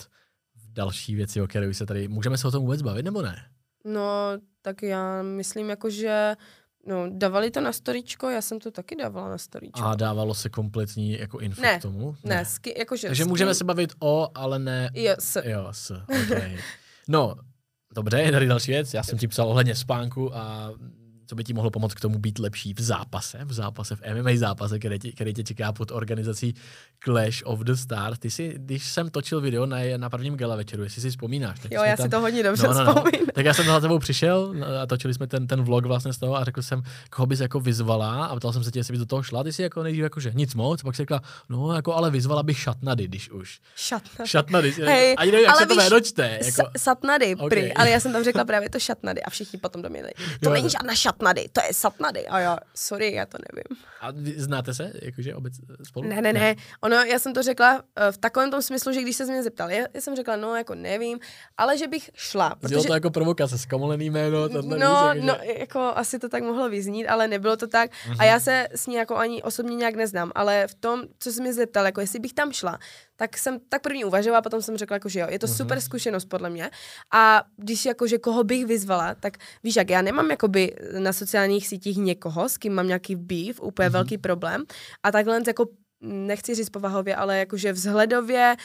[0.55, 2.09] v další věci, o které se tady...
[2.09, 3.43] Můžeme se o tom vůbec bavit, nebo ne?
[3.85, 4.03] No,
[4.63, 6.35] tak já myslím jako, že
[6.87, 9.81] no, dávali to na storičko, já jsem to taky dávala na storičko.
[9.83, 12.17] A dávalo se kompletní jako info Ne, k tomu?
[12.25, 13.07] Ne, ski, jakože...
[13.09, 14.91] Takže ski- můžeme se bavit o, ale ne...
[14.95, 15.91] Jo, s, Jo, s,
[16.25, 16.59] okay.
[17.09, 17.35] No,
[17.95, 18.95] dobře, je tady další věc.
[18.95, 20.71] Já jsem ti psal ohledně spánku a
[21.33, 24.31] co by ti mohlo pomoct k tomu být lepší v zápase, v zápase, v MMA
[24.35, 26.55] zápase, který tě, který tě čeká pod organizací
[27.05, 28.19] Clash of the Stars.
[28.19, 31.59] Ty si, když jsem točil video na, na prvním gala večeru, jestli si vzpomínáš.
[31.61, 32.95] tak jo, já si to hodně dobře no, no, no.
[32.95, 33.27] vzpomínám.
[33.35, 36.19] Tak já jsem za tebou přišel no, a točili jsme ten, ten vlog vlastně z
[36.19, 39.01] toho a řekl jsem, koho bys jako vyzvala a ptal jsem se tě, jestli bys
[39.01, 39.45] do toho šla.
[39.45, 42.43] Ty si jako nejdřív jako, že nic moc, pak si řekla, no jako ale vyzvala
[42.43, 43.61] bych šatnady, když už.
[43.77, 44.29] Šatnady.
[44.29, 44.75] Šatnady.
[44.85, 46.39] Hej, Ani nevím, jak ale se to víš, jméno čte.
[46.45, 47.49] Jako, Sa- satnady, Ok.
[47.49, 50.03] prý, ale já jsem tam řekla právě to šatnady a všichni potom do mě.
[50.41, 50.53] To Jo.
[50.53, 52.27] není žádná šatnady, to je satnady.
[52.27, 53.83] A já, sorry, já to nevím.
[54.01, 55.55] a vy znáte se, jakože obec
[55.87, 56.09] spolu?
[56.09, 56.57] Ne, ne, ne.
[56.81, 59.71] Ono, já jsem to řekla eh, v takovém tom smyslu, že když se mě zeptal,
[59.71, 61.19] já, já jsem řekla, no, jako nevím,
[61.57, 62.55] ale že bych šla.
[62.69, 67.07] Bylo to jako provokace, zkomolený jméno, No, víš, no, jako asi to tak mohlo vyznít,
[67.07, 67.91] ale nebylo to tak.
[68.07, 68.17] Mhm.
[68.19, 71.43] A já se s ní jako ani osobně nějak neznám, ale v tom, co jsi
[71.43, 72.79] mi zeptal, jako jestli bych tam šla,
[73.23, 75.57] tak jsem tak první uvažovala, potom jsem řekla, jako, že jo, je to Mhm.
[75.57, 76.71] super zkušenost podle mě.
[77.13, 81.69] A když jako, že koho bych vyzvala, tak víš jak, já nemám jakoby na sociálních
[81.69, 83.93] sítích někoho, s kým mám nějaký beef, úplně Mhm.
[83.93, 84.65] velký problém.
[85.03, 85.67] A takhle jako
[86.01, 88.57] nechci říct povahově, ale jakože vzhledově,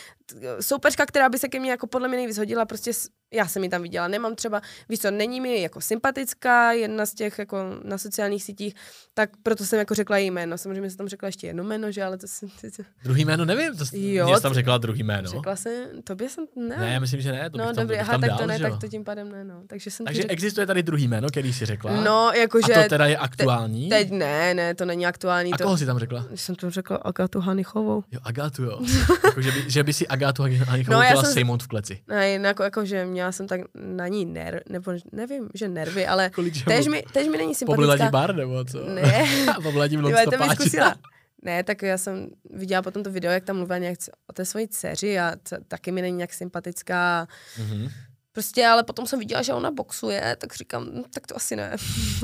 [0.61, 2.91] soupeřka, která by se ke mně jako podle mě nejvíc hodila, prostě
[3.33, 7.13] já jsem ji tam viděla, nemám třeba, víš co, není mi jako sympatická, jedna z
[7.13, 8.75] těch jako na sociálních sítích,
[9.13, 12.03] tak proto jsem jako řekla její jméno, samozřejmě jsem tam řekla ještě jedno jméno, že
[12.03, 12.49] ale to jsem,
[13.03, 15.29] Druhý jméno nevím, to Jo, jo, jsi tam řekla druhý jméno.
[15.29, 15.73] řekla jsem,
[16.03, 18.29] tobě jsem, ne, Ne, já myslím, že ne, to no tam, dobrý, aha, tam tak
[18.29, 20.67] dal, to ne, že tak to tím pádem ne, no, takže jsem Takže řekla, existuje
[20.67, 22.01] tady druhý jméno, který jsi řekla.
[22.01, 23.89] no, jakože, a to teda je aktuální.
[23.89, 26.25] teď ne, ne, to není aktuální, a to, koho jsi tam řekla?
[26.35, 28.03] jsem to řekla Agatu Hanichovou.
[28.11, 28.79] Jo, Agátu, jo.
[29.25, 32.01] jako, že, by, že by si Agátu Hanichovou No, já chtěla jsem- sejmout v kleci.
[32.07, 36.31] Ne, jinak jako, že měla jsem tak na ní ner, nebo nevím, že nervy, ale
[36.67, 38.09] tež mi, tež mi není Poblila ti sympatická.
[38.11, 38.85] bar, nebo co?
[38.89, 39.25] Ne.
[39.63, 40.95] Poblila ti to zkusila.
[41.41, 43.97] Ne, tak já jsem viděla potom to video, jak tam mluvila nějak
[44.27, 47.27] o té svojí dceři a t- taky mi není nějak sympatická.
[47.59, 47.89] Mhm.
[48.31, 51.71] Prostě, ale potom jsem viděla, že ona boxuje, tak říkám, hm, tak to asi ne.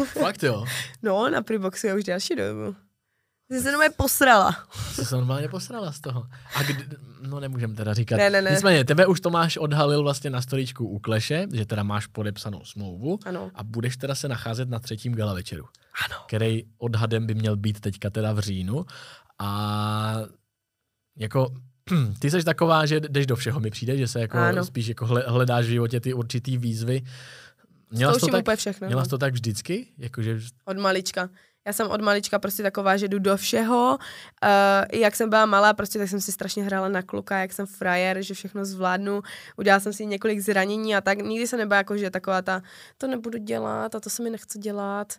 [0.06, 0.66] Fakt jo.
[1.04, 2.76] No, ona prý boxuje už další dobu.
[3.54, 4.56] Jsi se normálně posrala.
[4.94, 6.28] Jsi se normálně posrala z toho.
[6.56, 6.86] A kdy,
[7.22, 8.18] no nemůžem teda říkat.
[8.18, 8.52] Ne, ne, ne.
[8.52, 13.20] Nicméně, tebe už Tomáš odhalil vlastně na storičku u Kleše, že teda máš podepsanou smlouvu
[13.26, 13.52] Ano.
[13.56, 15.66] a budeš teda se nacházet na třetím gala večeru.
[16.06, 16.24] Ano.
[16.28, 18.86] Který odhadem by měl být teďka teda v říjnu.
[19.40, 20.16] A
[21.18, 21.54] jako
[22.20, 24.66] ty jsi taková, že jdeš do všeho, mi přijde, že se jako Ano.
[24.66, 27.02] spíš jako hle- hledáš v životě ty určitý výzvy.
[27.92, 28.88] Měla jsi to tak, všechno.
[28.88, 29.10] měla no.
[29.10, 29.88] to tak vždycky?
[29.98, 31.30] Jakože, Od malička.
[31.68, 33.98] Já jsem od malička prostě taková, že jdu do všeho.
[33.98, 37.66] Uh, jak jsem byla malá, prostě tak jsem si strašně hrála na kluka, jak jsem
[37.66, 39.22] frajer, že všechno zvládnu.
[39.58, 41.22] Udělala jsem si několik zranění a tak.
[41.22, 42.62] Nikdy jsem nebyla jako, že taková ta,
[42.98, 45.14] to nebudu dělat a to se mi nechce dělat.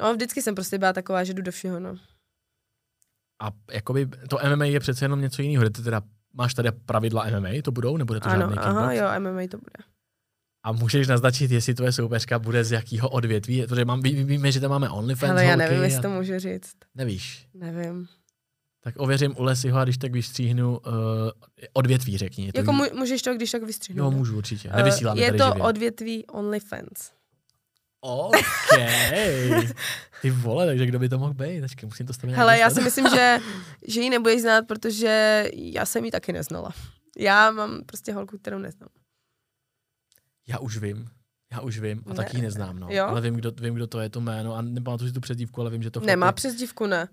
[0.00, 1.96] No, vždycky jsem prostě byla taková, že jdu do všeho, no.
[3.42, 5.70] a jakoby to MMA je přece jenom něco jiného.
[5.70, 6.02] Ty teda
[6.34, 9.00] máš tady pravidla MMA, to budou, nebude to ano, žádný aha, kickbox?
[9.00, 9.97] jo, MMA to bude.
[10.68, 14.60] A můžeš naznačit, jestli tvoje soupeřka bude z jakého odvětví, protože mám, ví, víme, že
[14.60, 16.72] tam máme OnlyFans Ale já nevím, a- jestli to můžu říct.
[16.94, 17.46] Nevíš.
[17.54, 18.06] Nevím.
[18.80, 20.92] Tak ověřím u Lesiho a když tak vystříhnu uh,
[21.72, 22.46] odvětví, řekni.
[22.46, 24.12] Je to Jako mu, můžeš to když tak vystřihnout.
[24.12, 24.68] Jo, můžu určitě.
[24.72, 25.62] Eh, Nevysíláme Je tady to živě.
[25.62, 27.12] odvětví OnlyFans.
[28.00, 28.36] OK.
[30.22, 31.60] Ty vole, takže kdo by to mohl být?
[31.60, 33.38] Počkej, musím to stavit Hele, já si myslím, že,
[33.88, 36.70] že ji nebudeš znát, protože já jsem ji taky neznala.
[37.18, 38.88] Já mám prostě holku, kterou neznám.
[40.48, 41.10] Já už vím.
[41.52, 42.14] Já už vím a Ne.
[42.16, 42.88] taky ji neznám, no.
[42.90, 43.04] Jo?
[43.06, 45.70] Ale vím kdo, vím, kdo to je, to jméno a nepamatuji si tu přezdívku, ale
[45.70, 46.32] vím, že to Nemá je.
[46.32, 47.08] přezdívku, ne?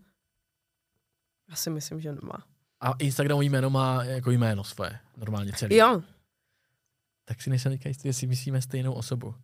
[1.50, 2.38] Já si myslím, že nemá.
[2.82, 5.76] A Instagramový jméno má jako jméno svoje, normálně celý.
[5.76, 6.02] Jo,
[7.26, 9.36] Tak si nejsem teďka jistý, jestli myslíme stejnou osobu.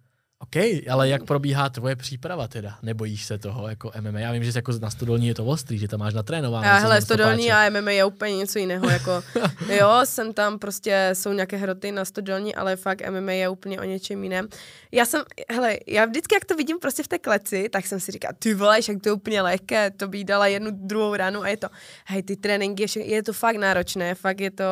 [0.41, 0.55] OK,
[0.89, 2.77] ale jak probíhá tvoje příprava teda?
[2.81, 4.19] Nebojíš se toho jako MMA?
[4.19, 6.67] Já vím, že jako na studolní je to ostrý, že tam máš natrénováno.
[6.67, 8.89] a co hele, stodolní a MMA je úplně něco jiného.
[8.89, 9.23] Jako,
[9.79, 13.83] jo, jsem tam prostě, jsou nějaké hroty na stodolní, ale fakt MMA je úplně o
[13.83, 14.47] něčem jiném.
[14.91, 18.11] Já jsem, hele, já vždycky, jak to vidím prostě v té kleci, tak jsem si
[18.11, 21.47] říkala, ty vole, jak to je úplně lehké, to by dala jednu druhou ránu a
[21.47, 21.67] je to,
[22.05, 24.63] hej, ty tréninky, je to fakt náročné, fakt je to,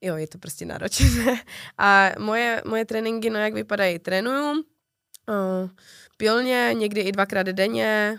[0.00, 1.42] jo, je to prostě náročné.
[1.78, 5.70] A moje, moje tréninky, no jak vypadají, trénuju, uh,
[6.16, 8.18] pilně, někdy i dvakrát denně,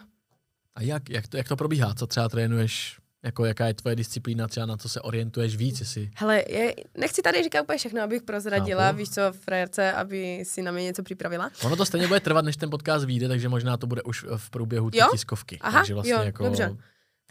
[0.76, 1.94] A jak, jak, to, jak to probíhá?
[1.94, 6.10] Co třeba trénuješ Jako jaká je tvoje disciplína, třeba na co se orientuješ víc, jestli...
[6.16, 8.98] Hele, je, nechci tady říkat úplně všechno, abych prozradila, Chápu.
[8.98, 11.52] víš co, frajerce, aby si na mě něco připravila.
[11.64, 14.50] Ono to stejně bude trvat, než ten podcast vyjde, takže možná to bude už v
[14.50, 15.58] průběhu té tiskovky.
[15.62, 16.78] Aha, takže vlastně jo, jako dobře.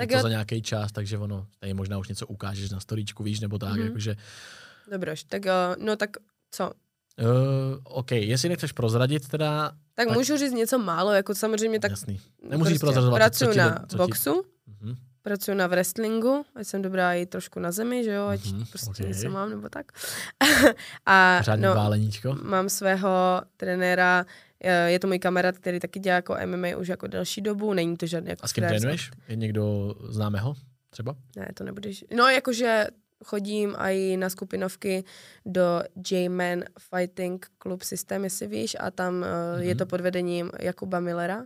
[0.01, 0.22] Je Tak to jo.
[0.22, 3.68] za nějaký čas, takže ono, stejně možná už něco ukážeš na storíčku, víš, nebo tak,
[3.70, 3.78] Mhm.
[3.80, 3.84] mm-hmm.
[3.86, 4.16] jakože...
[4.90, 6.11] Dobroš, tak uh, no tak
[6.51, 6.64] co?
[6.70, 6.72] Uh,
[7.84, 12.20] OK, jestli nechceš prozradit teda, Tak, Tak- můžu říct něco málo, jako samozřejmě tak jasný.
[12.49, 14.94] Nemusíš prozrazovat, co pracuji ti- na co ti- boxu, Mhm.
[15.22, 18.90] pracuji na wrestlingu, ať jsem dobrá i trošku na zemi, že jo, ať Mhm, prostě
[18.90, 19.07] okej.
[19.07, 19.92] něco mám nebo tak.
[21.07, 22.36] a Pořádný no, váleníčko.
[22.42, 24.26] mám svého trenéra,
[24.86, 28.06] je to můj kamarád, který taky dělá jako MMA už jako delší dobu, není to
[28.06, 29.11] žádný jako A s kým trénuješ?
[29.28, 30.54] Je někdo známého
[30.90, 31.16] třeba?
[31.36, 32.04] Ne, to nebudeš.
[32.16, 32.86] No, jakože
[33.24, 35.04] chodím i na skupinovky
[35.46, 39.59] do J-Man Fighting Club System, jestli víš, a tam mm-hmm.
[39.59, 39.78] je Mhm.
[39.78, 41.44] to pod vedením Jakuba Millera.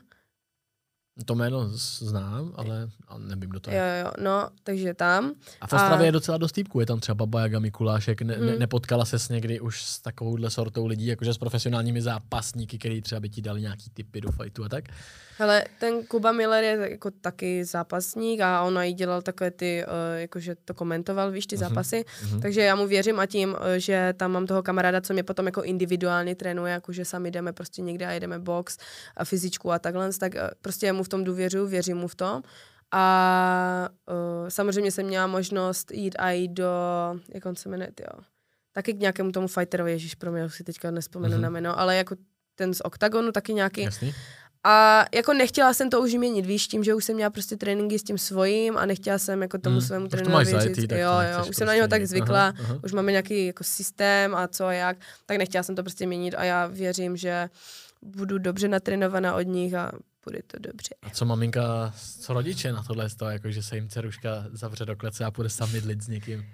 [1.27, 2.89] To jméno znám, ale,
[3.19, 3.77] nevím, kdo to je.
[3.77, 5.33] Jo, jo, no, takže tam.
[5.61, 8.37] A v Ostravě A- je docela dost týpků, je tam třeba Baba Jaga Mikulášek, ne,
[8.39, 8.59] ne, Mm.
[8.59, 13.29] nepotkala ses někdy už s takovouhle sortou lidí, jakože s profesionálními zápasníky, který třeba by
[13.29, 14.85] ti dali nějaký typy do fightu a tak?
[15.39, 20.19] Hele, ten Kuba Miller je jako taky zápasník a on i dělal takové ty, uh,
[20.21, 22.05] jakože to komentoval, víš, ty Mhm, zápasy.
[22.23, 22.41] mhm.
[22.41, 25.47] Takže já mu věřím a tím, eh, že tam mám toho kamaráda, co mě potom
[25.47, 28.79] jako individuálně trénuje, jakože sami jdeme prostě někde a jedeme box
[29.17, 32.43] a fyzičku a takhle, tak eh, prostě mu v tom důvěřuju, věřím mu v tom.
[32.95, 36.71] A uh, samozřejmě jsem měla možnost jít i do,
[37.35, 38.21] jak on se jmenuje, jo,
[38.73, 41.43] taky k nějakému tomu fighterovi, ježíš, pro mě už si teďka nespomenu Mhm.
[41.43, 42.17] na jméno, ale jako
[42.55, 43.81] ten z OKTAGONu taky nějaký.
[43.83, 44.15] Jasný?
[44.65, 47.99] A jako nechtěla jsem to už měnit, víš, tím, že už jsem měla prostě tréninky
[47.99, 51.47] s tím svojím a nechtěla jsem jako tomu Hmm, svému trenérovi říct, tak jo, jo,
[51.51, 52.07] už jsem na prostě něho tak měnit.
[52.07, 52.79] zvykla, Aha, aha.
[52.85, 54.97] už máme nějaký jako systém a co a jak,
[55.27, 57.49] tak nechtěla jsem to prostě měnit a já věřím, že
[58.03, 59.93] budu dobře natrénovaná od nich a
[60.25, 60.95] bude to dobře.
[61.03, 64.85] A co maminka, co rodiče na tohle z toho, jako že se jim dceruška zavře
[64.85, 66.45] do klece a půjde sám mydlit s někým?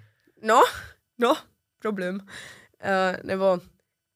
[0.43, 0.61] No,
[1.17, 1.37] no,
[1.79, 2.15] problém.
[2.15, 3.59] Uh, nebo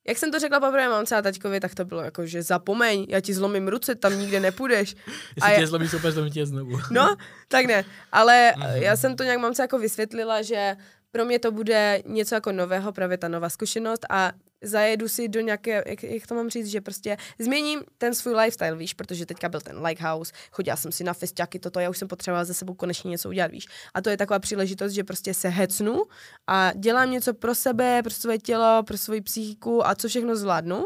[0.07, 3.19] jak jsem to řekla poprvé mamce a taťkovi, tak to bylo jako, že zapomeň, já
[3.21, 4.95] ti zlomím ruce, tam nikde nepůjdeš.
[5.35, 6.79] Jestli je- tě zlomí super, zlomí tě znovu.
[6.91, 7.15] No,
[7.47, 7.85] tak ne.
[8.11, 8.67] Ale Mhm.
[8.81, 10.75] já jsem to nějak mamce jako vysvětlila, že
[11.11, 14.31] pro mě to bude něco jako nového, právě ta nová zkušenost a
[14.63, 18.75] zajedu si do nějaké, jak, jak to mám říct, že prostě změním ten svůj lifestyle,
[18.75, 22.07] víš, protože teďka byl ten Lighthouse, chodila jsem si na festiáky, toto, já už jsem
[22.07, 23.67] potřebovala ze sebou konečně něco udělat, víš.
[23.93, 26.03] A to je taková příležitost, že prostě se hecnu
[26.47, 30.85] a dělám něco pro sebe, pro své tělo, pro svoji psychiku a co všechno zvládnu.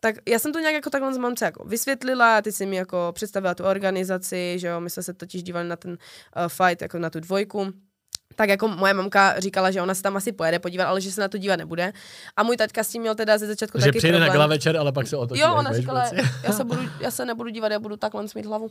[0.00, 3.10] Tak já jsem to nějak jako takhle z mamce jako vysvětlila, ty si mi jako
[3.14, 5.96] představila tu organizaci, že jo, my jsme se totiž dívali na ten uh,
[6.48, 7.72] fight, jako na tu dvojku,
[8.38, 11.20] tak jako moje mamka říkala, že ona se tam asi pojede podívat, ale že se
[11.20, 11.92] na to dívat nebude.
[12.36, 14.32] A můj taťka s tím měl teda ze začátku Že taky přijde na problém.
[14.32, 15.40] gala večer, ale pak se otočí.
[15.40, 16.04] Jo, ona říkala,
[16.42, 18.70] já se, budu, já se nebudu dívat, já budu takhle smít hlavu.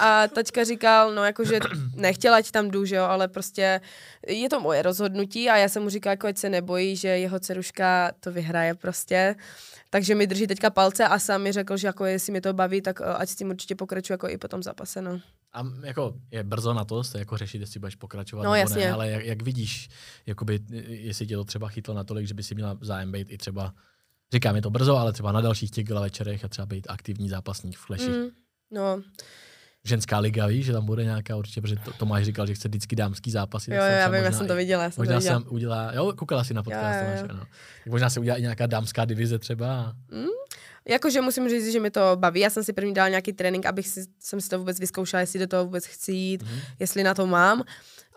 [0.00, 1.58] A tačka říkal, no jakože
[1.96, 3.80] nechtěla, ať tam jdu, že jo, ale prostě
[4.26, 7.38] je to moje rozhodnutí a já jsem mu říkala, jako ať se nebojí, že jeho
[7.40, 9.34] dceruška to vyhraje prostě.
[9.96, 12.82] Takže mi drží teďka palce a sám mi řekl, že jako jestli mě to baví,
[12.82, 15.20] tak eh, ať s tím určitě pokračuje jako i po tom zápase, no.
[15.52, 18.84] A jako je brzo na to, se jako řešit, jestli budeš pokračovat No, nebo jasně.
[18.84, 19.88] ne, ale jak, jak vidíš,
[20.26, 23.74] jakoby, jestli tě to třeba chytlo natolik, že by si měla zájem být i třeba,
[24.32, 27.76] říkám, je to brzo, ale třeba na dalších těch večerech a třeba být aktivní zápasník
[27.76, 28.08] v Fleši.
[28.10, 28.28] Mm,
[28.70, 29.02] no,
[29.86, 32.96] Ženská liga, víš, že tam bude nějaká určitě, protože to, Tomáš říkal, že chce vždycky
[32.96, 33.70] dámský zápasy.
[33.70, 35.50] jo, jo, já vím, já jsem to viděla, já jsem Možná se viděla.
[35.50, 37.38] udělá, jo, koukala si na podcast, Jo, jo, Tomáš.
[37.84, 39.92] Tak možná se udělá i nějaká dámská divize třeba.
[40.88, 42.40] Jakože musím říct, že mi to baví.
[42.40, 45.38] Já jsem si první dala nějaký trénink, abych si, jsem si to vůbec vyzkoušela, jestli
[45.38, 46.58] do toho vůbec chci jít, Mhm.
[46.78, 47.62] jestli na to mám.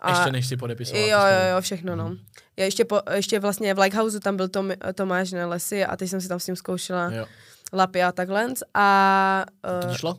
[0.00, 1.06] A Ještě než si podepisovala.
[1.06, 2.04] jo, jo, jo, všechno, no.
[2.08, 2.16] Mhm.
[2.56, 6.10] Já ještě, po, ještě vlastně v Lighthouse tam byl Tom, Tomáš na lesy a teď
[6.10, 7.26] jsem si tam s ním zkoušela Jo.
[7.72, 8.46] lapy a takhle.
[8.74, 9.44] A
[9.80, 10.16] To uh, ti šlo?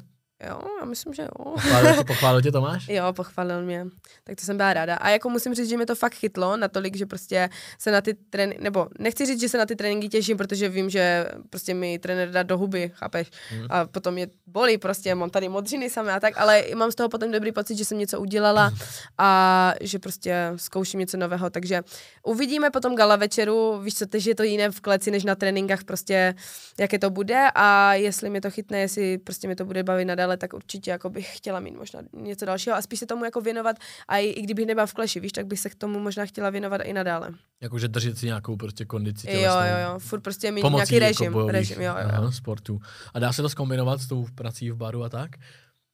[0.50, 1.52] Jo, já myslím, že jo.
[1.54, 2.88] Pochválil tě, pochválil tě Tomáš?
[2.88, 3.86] Jo, pochválil mě.
[4.24, 4.96] Tak to jsem byla ráda.
[4.96, 8.14] A jako musím říct, že mě to fakt chytlo natolik, že prostě se na ty
[8.14, 12.00] tréninky, nebo nechci říct, že se na ty tréninky těším, protože vím, že prostě mi
[12.00, 13.32] trenér dá do huby, chápeš?
[13.52, 13.68] Mhm.
[13.70, 17.10] A potom mě bolí prostě, mám tady modřiny samé a tak, ale mám z toho
[17.10, 18.72] potom dobrý pocit, že jsem něco udělala
[19.18, 21.82] a že prostě zkouším něco nového, takže
[22.24, 25.84] uvidíme potom gala večeru, víš co, že je to jiné v kleci, než na tréninkách
[25.84, 26.36] prostě,
[26.80, 30.31] jaké to bude a jestli mě to chytne, jestli prostě mě to bude bavit nadále,
[30.38, 33.76] tak určitě jako bych chtěla mít možná něco dalšího a spíš se tomu jako věnovat
[34.08, 36.50] a i, i kdybych nebyla v kleši, víš, tak bych se k tomu možná chtěla
[36.50, 37.30] věnovat i nadále.
[37.62, 39.62] Jakože držet si nějakou prostě kondici Jo, tělesnou.
[39.62, 42.10] jo, jo, furt prostě mít Pomocí nějaký jako režim, bojových, režim, jo, jo, jo.
[42.14, 42.80] Aha, sportů.
[43.14, 45.32] A dá se to zkombinovat s tou prací v baru a tak?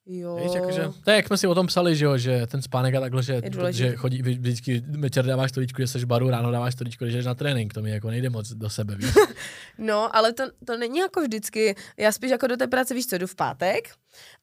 [0.08, 0.40] jo.
[0.44, 2.96] Víš, jakože, to je, jak jsme si o tom psali, že, jo, že ten spánek
[2.96, 6.74] a takhle, že, že chodí, vždycky večer dáváš stolíčku, že jsi v baru, ráno dáváš
[6.74, 9.14] stolíčku, že jdeš na trénink, to mi jako nejde moc do sebe, víš.
[9.78, 11.76] No, ale to, to není jako vždycky.
[11.98, 13.90] Já spíš jako do té práce, víš co, jdu v pátek,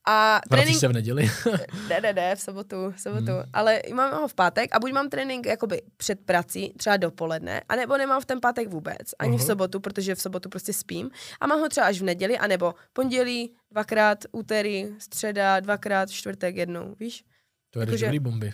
[0.06, 1.30] A Vracíš trénink, se v neděli?
[1.88, 3.32] ne, ne, ne, v sobotu, v sobotu.
[3.32, 3.50] Hmm.
[3.52, 7.96] Ale mám ho v pátek a buď mám trénink jakoby před prací, třeba dopoledne, anebo
[7.96, 9.38] nemám v ten pátek vůbec, ani uh-huh.
[9.38, 9.46] v Aha.
[9.46, 11.10] sobotu, protože v sobotu prostě spím.
[11.40, 16.94] A mám ho třeba až v neděli, anebo pondělí, dvakrát, úterý, středa, dvakrát, čtvrtek jednou,
[17.00, 17.24] víš?
[17.70, 18.52] To je dobrý bomby.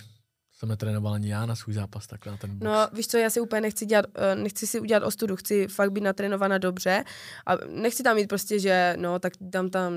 [0.61, 2.61] Jsem netrénoval ani já na svůj zápas takhle na ten box.
[2.63, 5.91] No, víš co, já si úplně nechci dělat, eh, nechci si udělat ostudu, chci fakt
[5.91, 7.03] být natrénovaná dobře
[7.45, 9.93] a nechci tam mít prostě, že no, tak dám tam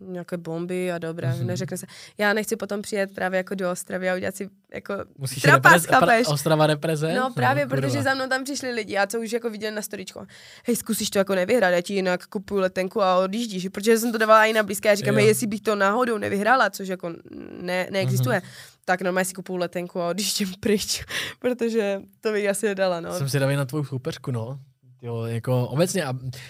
[0.00, 1.36] nějaké bomby a dobré, Mhm.
[1.40, 1.46] mm-hmm.
[1.46, 1.86] neřekne se.
[2.18, 6.00] Já nechci potom přijet právě jako do Ostravy a udělat si jako Musíš trapas, reprez-
[6.00, 7.16] pra- Ostrava reprezent?
[7.16, 7.80] No právě, kurva.
[7.80, 10.26] protože za mnou tam přišli lidi a co už jako viděli na storičko.
[10.66, 13.68] Hej, zkusíš to jako nevyhrát, já ti jinak kupuju letenku a odjíždíš.
[13.68, 15.18] Protože jsem to dávala i na blízké a říkám, Jo.
[15.18, 17.12] hej, jestli bych to náhodou nevyhrála, což jako
[17.60, 18.48] ne, neexistuje, Mhm.
[18.84, 21.04] Tak normálně si kupuju letenku a odjíždím pryč,
[21.38, 23.18] protože to bych asi nedala, no.
[23.18, 24.58] Jsem si davý na tvou soupeřku, no.
[25.02, 26.04] Jo, jako obecně,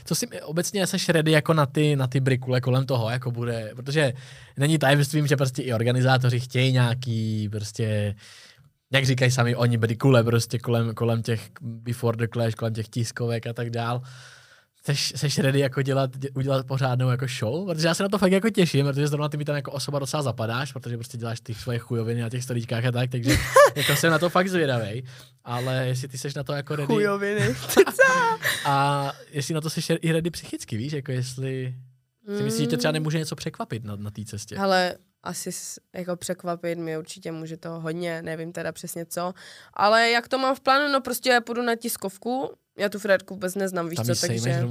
[0.04, 3.72] co si, obecně seš ready jako na ty, na ty brikule kolem toho, jako bude,
[3.76, 4.12] protože
[4.56, 8.14] není tajemstvím, že prostě i organizátoři chtějí nějaký prostě,
[8.92, 13.46] jak říkají sami oni, brikule prostě kolem, kolem těch before the clash, kolem těch tiskovek
[13.46, 14.02] a tak dál.
[14.84, 17.66] Seš, seš ready jako dělat, dě, udělat pořádnou jako show?
[17.66, 19.98] Protože já se na to fakt jako těším, protože zrovna ty mi tam jako osoba
[19.98, 23.36] docela zapadáš, protože prostě děláš ty svoje chujoviny na těch storíčkách a tak, takže
[23.76, 25.02] jako jsem na to fakt zvědavej.
[25.44, 27.56] Ale jestli ty seš na to jako ready, Chujoviny.
[28.64, 31.74] a jestli na to jsi i ready psychicky, víš, jako jestli
[32.36, 34.56] si myslíš, že tě třeba nemůže něco překvapit na, na té cestě.
[34.56, 35.50] Ale asi
[35.94, 39.34] jako překvapit mě určitě může to hodně, nevím teda přesně co.
[39.74, 43.34] Ale jak to mám v plánu, no prostě já půjdu na tiskovku, já tu Fredku
[43.34, 44.68] vůbec neznám, víš Tam co, takže...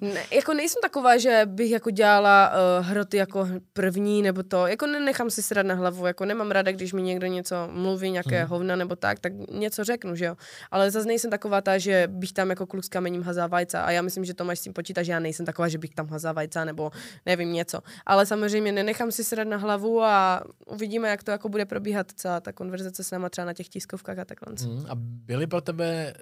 [0.00, 4.86] Ne, jako nejsem taková, že bych jako dělala uh, hroty jako první nebo to, jako
[4.86, 8.48] nenechám si srát na hlavu, jako nemám ráda, když mi někdo něco mluví, nějaké hmm.
[8.48, 10.36] hovna nebo tak, tak něco řeknu, že jo.
[10.70, 13.90] Ale zase nejsem taková ta, že bych tam jako kluk s kamením hazá vajca a
[13.90, 16.32] já myslím, že Tomáš s tím počítá, že já nejsem taková, že bych tam hazá
[16.32, 16.90] vajca nebo
[17.26, 17.80] nevím něco.
[18.06, 22.40] Ale samozřejmě nenechám si srát na hlavu a uvidíme, jak to jako bude probíhat celá
[22.40, 24.54] ta konverzace s náma třeba na těch tiskovkách a takhle.
[24.60, 24.72] Hmm.
[24.72, 26.14] Mm, a byly pro tebe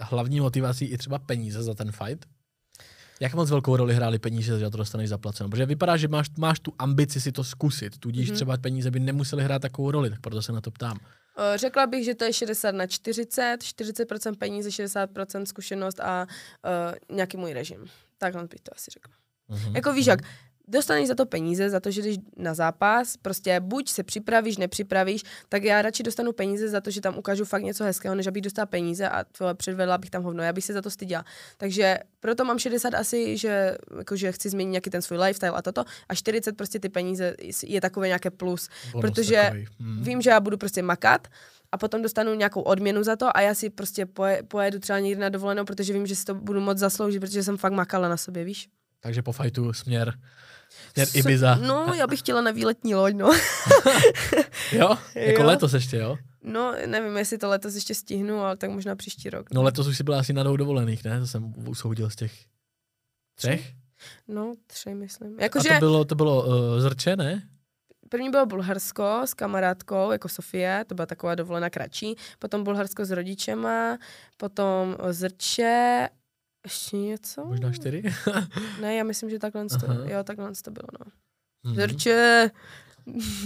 [0.00, 2.26] hlavní motivací i třeba peníze za ten fight?
[3.20, 5.50] Jak moc velkou roli hrály peníze, že to dostaneš zaplaceno?
[5.50, 8.32] Protože vypadá, že máš, máš tu ambici si to zkusit, tudíž Mhm.
[8.32, 8.36] mm-hmm.
[8.36, 10.98] třeba peníze by nemusely hrát takovou roli, tak proto se na to ptám.
[11.38, 16.26] Eh, Řekla bych, že to je 60 na 40, 40% peníze, 60% zkušenost a
[17.08, 17.84] uh, nějaký můj režim.
[18.18, 19.14] Takhle bych to asi řekla.
[19.50, 19.74] Mm-hmm.
[19.74, 20.20] Jako víš jak,
[20.70, 25.22] dostaneš za to peníze, za to, že jdeš na zápas, prostě buď se připravíš, nepřipravíš,
[25.48, 28.42] tak já radši dostanu peníze za to, že tam ukážu fakt něco hezkého, než abych
[28.42, 30.42] dostala peníze a to předvedla bych tam hovno.
[30.42, 31.24] Já bych se za to styděla.
[31.56, 35.62] Takže proto mám 60 asi, že, jako, že chci změnit nějaký ten svůj lifestyle a
[35.62, 38.68] toto a 40 prostě ty peníze je takové nějaké plus.
[38.92, 39.66] Bonus protože takový.
[39.78, 40.02] Mm.
[40.02, 41.28] Vím, že já budu prostě makat
[41.72, 45.20] a potom dostanu nějakou odměnu za to a já si prostě poje, pojedu třeba někdy
[45.20, 48.16] na dovolenou, protože vím, že si to budu moc zasloužit, protože jsem fakt makala na
[48.16, 48.68] sobě, víš?
[49.00, 50.14] Takže po fajtu směr,
[50.96, 51.54] S- Ibiza.
[51.54, 53.30] No, já bych chtěla na výletní loď, no.
[54.72, 54.96] Jo?
[55.14, 55.46] Jako Jo.
[55.46, 56.16] letos ještě, jo?
[56.42, 59.46] No, nevím, jestli to letos ještě stihnu, ale tak možná příští rok.
[59.52, 61.20] No letos už si byla asi na dvou dovolených, ne?
[61.20, 62.32] To jsem usoudil z těch
[63.34, 63.72] třech.
[64.28, 65.36] No, tři, myslím.
[65.38, 67.42] A Jakože to bylo, to bylo uh, zrče, ne?
[68.08, 72.16] první bylo Bulharsko s kamarádkou, jako Sofie, to byla taková dovolená kratší.
[72.38, 73.98] Potom Bulharsko s rodičema,
[74.36, 76.08] potom Zrče,
[76.64, 77.44] ještě něco?
[77.44, 78.02] Možná čtyři?
[78.80, 81.12] Ne, já myslím, že takhle to, jo, takhle to bylo, no.
[81.64, 81.74] Mhm.
[81.74, 82.50] Zrče,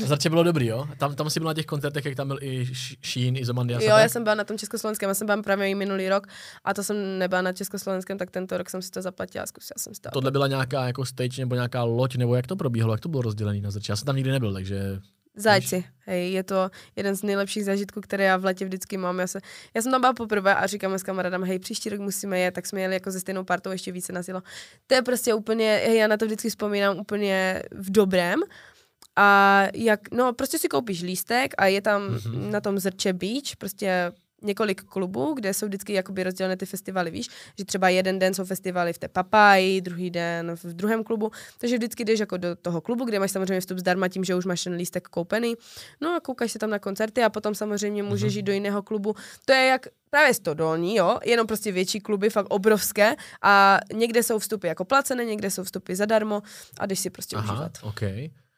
[0.06, 0.88] Zrče bylo dobrý, jo?
[0.98, 2.66] Tam, tam si byl na těch koncertech, jak tam byl i
[3.04, 3.82] Sheen, i Zomandias.
[3.82, 6.26] a Jo, já jsem byla na tom československém, já jsem byla právě i minulý rok
[6.64, 9.74] a to jsem nebyla na československém, tak tento rok jsem si to zaplatila a zkusila
[9.78, 10.10] jsem si to.
[10.10, 13.22] Tohle byla nějaká jako stage nebo nějaká loď, nebo jak to probíhalo, jak to bylo
[13.22, 13.92] rozdělené na Zrče?
[13.92, 15.00] Já jsem tam nikdy nebyl, takže
[15.36, 19.18] Zajci, hej, je to jeden z nejlepších zážitků, které já v letě vždycky mám.
[19.18, 19.40] Já, se,
[19.74, 22.66] já jsem tam byla poprvé a říkáme s kamarádem, hej, příští rok musíme jet, tak
[22.66, 24.42] jsme jeli jako se stejnou partou, ještě více nás jelo.
[24.86, 28.40] To je prostě úplně, hej, já na to vždycky vzpomínám úplně v dobrém.
[29.16, 32.16] A jak, no, prostě si koupíš lístek a je tam Mhm.
[32.18, 32.50] mm-hmm.
[32.50, 34.12] na tom Zrče Beach, prostě
[34.44, 37.28] několik klubů, kde jsou vždycky jakoby rozdělené ty festivaly, víš,
[37.58, 41.76] že třeba jeden den jsou festivaly v té Papaji, druhý den v druhém klubu, takže
[41.76, 44.64] vždycky jdeš jako do toho klubu, kde máš samozřejmě vstup zdarma tím, že už máš
[44.64, 45.54] ten lístek koupený,
[46.00, 48.36] no a koukáš se tam na koncerty a potom samozřejmě můžeš Mhm.
[48.38, 49.14] jít do jiného klubu.
[49.44, 54.38] To je jak právě stodolní, jo, jenom prostě větší kluby, fakt obrovské a někde jsou
[54.38, 56.42] vstupy jako placené, někde jsou vstupy zadarmo
[56.78, 57.72] a jdeš si prostě Aha, užívat.
[57.82, 58.00] OK.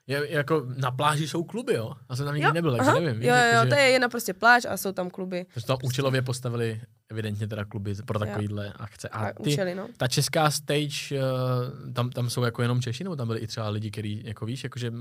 [0.07, 1.92] Je, jako na pláži jsou kluby, jo?
[2.11, 3.22] Já jsem tam nikdy Jo, nebyl, takže Aha, nevím.
[3.22, 5.46] jo, jo, že, to je jedna prostě pláž a jsou tam kluby.
[5.57, 6.80] že tam účelově postavili
[7.11, 9.09] evidentně teda kluby pro takovýhle akce.
[9.09, 9.88] A, A ty, učili, no.
[9.96, 13.68] ta česká stage, eh, tam, tam jsou jako jenom Češi, nebo tam byli i třeba
[13.68, 14.92] lidi, který, jako víš, jakože,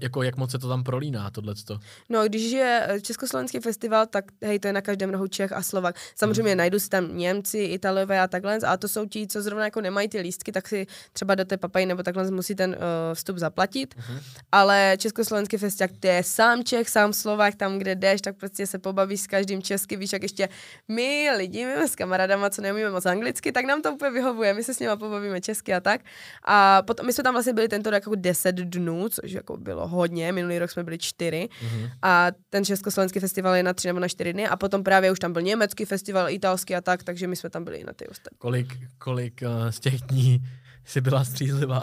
[0.00, 1.78] jako jak moc se to tam prolíná, tohleto.
[2.08, 5.62] No, když je eh, Československý festival, tak hej, to je na každém rohu Čech a
[5.62, 5.96] Slovak.
[6.16, 9.80] Samozřejmě najdu si tam Němci, Italové a takhle, a to jsou ti, co zrovna jako
[9.80, 12.76] nemají ty lístky, tak si třeba do té papají nebo takhle musí ten uh,
[13.14, 13.94] vstup zaplatit.
[14.52, 18.78] Ale Československý festival, to je sám Čech, sám Slovák, tam, kde jdeš, tak prostě se
[18.78, 20.48] pobavíš s každým česky, víš, jak ještě
[20.88, 24.64] my lidi, my s kamarádama, co neumíme moc anglicky, tak nám to úplně vyhovuje, my
[24.64, 26.00] se s nimi pobavíme česky a tak.
[26.44, 29.88] A potom, my jsme tam vlastně byli tento rok jako 10 dnů, což jako bylo
[29.88, 31.48] hodně, minulý rok jsme byli 4
[32.02, 35.18] a ten československý festival je na 3 nebo na 4 dny a potom právě už
[35.18, 38.06] tam byl německý festival, italský a tak, takže my jsme tam byli i na ty
[38.06, 38.38] ostatní.
[38.38, 40.40] Kolik, kolik uh, z těch dní
[40.84, 41.82] jsi byla střízlivá?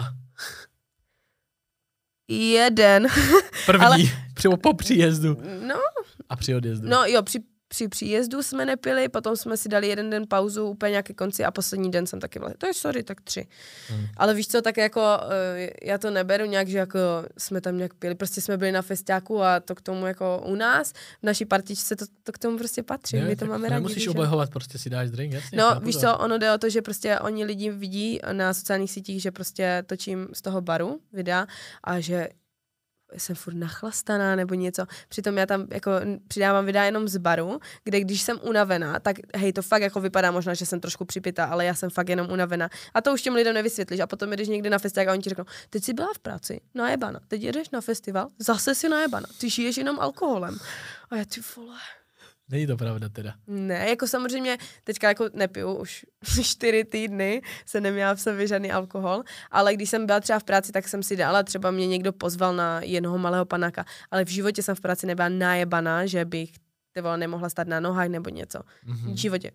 [2.28, 3.08] Jeden.
[3.66, 5.76] První, Ale- po příjezdu No,
[6.30, 6.90] a při odjezdu.
[6.90, 7.40] no jo, při,
[7.70, 11.52] při příjezdu jsme nepili, potom jsme si dali jeden den pauzu úplně nějaký konci a
[11.52, 13.48] poslední den jsem taky vlastně, to je sorry, tak tři.
[13.88, 14.08] Hmm.
[14.18, 15.02] Ale víš co, tak jako
[15.32, 17.00] eh, já to neberu nějak, že jako
[17.38, 20.56] jsme tam nějak pili, prostě jsme byli na festiáku a to k tomu jako u
[20.56, 24.06] nás, v naší partičce to, to k tomu prostě patří, Ne, my to máme rádi.
[24.06, 24.12] Jo.
[24.12, 25.58] obehovat, prostě si dáš drink, jasně.
[25.58, 26.02] No, chápu víš to.
[26.02, 29.84] co, ono jde o to, že prostě oni lidi vidí na sociálních sítích, že prostě
[29.86, 31.48] točím z toho baru videa
[31.84, 32.30] a že
[33.18, 34.86] jsem furt nachlastaná nebo něco.
[35.10, 35.92] Přitom já tam jako
[36.28, 40.32] přidávám videa jenom z baru, kde když jsem unavená, tak hej, to fakt jako vypadá
[40.32, 42.70] možná, že jsem trošku připitá, ale já jsem fakt jenom unavená.
[42.94, 44.00] A to už těm lidem nevysvětlíš.
[44.00, 46.62] A potom jdeš někdy na festival a oni ti řeknou, teď jsi byla v práci,
[46.76, 50.58] najebana, teď jedeš na festival, zase si najebana, ty žiješ jenom alkoholem.
[51.10, 51.99] A já ty vole.
[52.50, 53.34] Není to pravda teda.
[53.48, 56.06] Ne, jako samozřejmě teďka jako nepiju už
[56.44, 60.72] čtyři týdny, se neměla v sobě žádný alkohol, ale když jsem byla třeba v práci,
[60.72, 64.64] tak jsem si dala, třeba mě někdo pozval na jednoho malého panáka, ale v životě
[64.64, 66.52] jsem v práci nebyla najebaná, že bych
[66.92, 68.60] ty vole nemohla stát na nohách nebo něco.
[68.86, 69.14] Mhm.
[69.14, 69.52] V životě.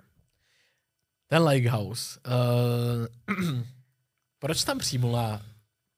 [1.27, 2.21] Ten Lighthouse.
[2.27, 3.65] Uh,
[4.39, 5.43] proč tam přijmula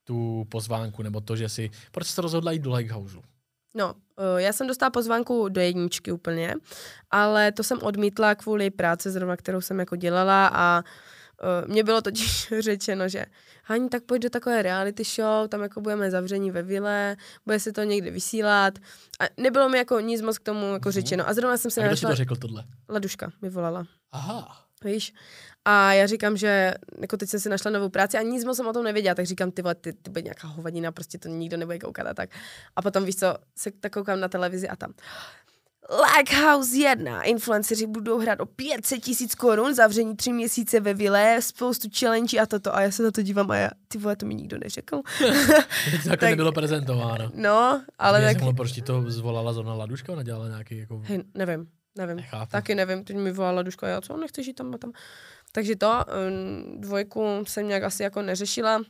[0.05, 1.71] tu pozvánku, nebo to, že si...
[1.91, 3.23] Proč jsi se rozhodla jít do Lighthouseu?
[3.77, 6.55] No, eh, já jsem dostala pozvánku do jedničky úplně,
[7.11, 12.03] ale to jsem odmítla kvůli práci zrovna, kterou jsem jako dělala a uh, mně bylo
[12.03, 13.27] totiž řečeno, že
[13.69, 17.17] Hani, tak pojď do takové reality show, tam jako budeme zavření ve vile,
[17.47, 18.79] bude se to někdy vysílat.
[19.21, 21.29] A nebylo mi jako nic moc k tomu jako řečeno.
[21.29, 22.65] A zrovna jsem se A kdo našla, to řekl tohle?
[22.89, 23.85] Laduška mi volala.
[24.13, 24.66] Aha.
[24.85, 25.13] Víš?
[25.65, 28.67] A já říkám, že jako teď jsem si našla novou práci a nic moc jsem
[28.67, 31.57] o tom nevěděla, tak říkám, ty vole, ty, ty bude nějaká hovadina, prostě to nikdo
[31.57, 32.31] nebude koukat a tak.
[32.77, 34.93] A potom víš co, se tak koukám na televizi a tam
[36.17, 37.23] Lighthouse 1.
[37.23, 42.47] Influenceři budou hrát o 500 tisíc korun, zavření tři měsíce ve vile, spoustu challenge a
[42.47, 42.77] toto.
[42.77, 44.97] A já se na to dívám a já, ty vole, to mi nikdo neřekl.
[45.21, 45.27] To
[45.93, 47.31] takhle Tak- nebylo prezentováno.
[47.35, 48.35] No, ale Mě tak...
[48.37, 51.01] zajímalo, proč ti to zvolala zrovna Laduška, ona dělala nějaký jako...
[51.05, 51.69] Hej, nevím,
[51.99, 52.17] nevím.
[52.17, 52.51] Nechápu.
[52.53, 54.93] Taky nevím, teď mi volala Duška, já co, nechceš jít tam a tam.
[55.53, 58.83] Takže to, um, dvojku jsem nějak asi jako neřešila.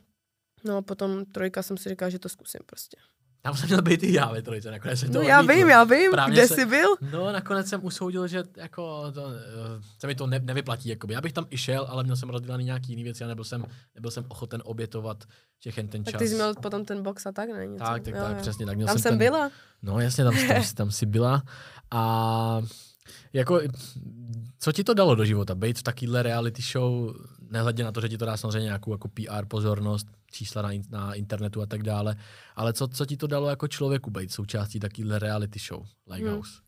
[0.65, 2.97] No a potom trojka jsem si říkala, že to zkusím prostě.
[3.43, 5.85] Tam jsem měl být i já ve trojice, nakonec jsem to No já vím, já
[5.85, 6.89] vím, Právě kde se- jsi byl?
[7.13, 9.31] No, nakonec jsem usoudil, že jako to, uh,
[10.01, 10.89] se mi to ne, nevyplatí.
[10.89, 11.15] Jakoby.
[11.15, 13.65] Já bych tam i šel, ale měl jsem rozdělaný nějaký jiný věci a nebyl jsem,
[13.95, 15.25] nebyl jsem ochoten obětovat
[15.59, 16.13] všechen ten čas.
[16.13, 17.67] Tak ty jsi měl potom ten box a tak, ne?
[17.67, 17.85] Něco?
[17.85, 18.43] Tak, tak, Jo, tak, jo.
[18.43, 18.77] přesně tak.
[18.77, 19.51] Měl Tam jsem ten, byla.
[19.83, 21.43] No jasně, tam, tam, tam jsi byla.
[21.91, 22.63] A
[23.33, 23.61] jako,
[24.59, 25.55] co ti to dalo do života?
[25.55, 27.17] Být v takovýhle reality show,
[27.51, 31.15] nehledě na to, že ti to dá samozřejmě nějakou jako PR pozornost, čísla na, na
[31.15, 32.17] internetu a tak dále,
[32.57, 36.51] ale co, co ti to dalo jako člověku být součástí takovýhle reality show, Lighthouse?
[36.51, 36.67] Hmm.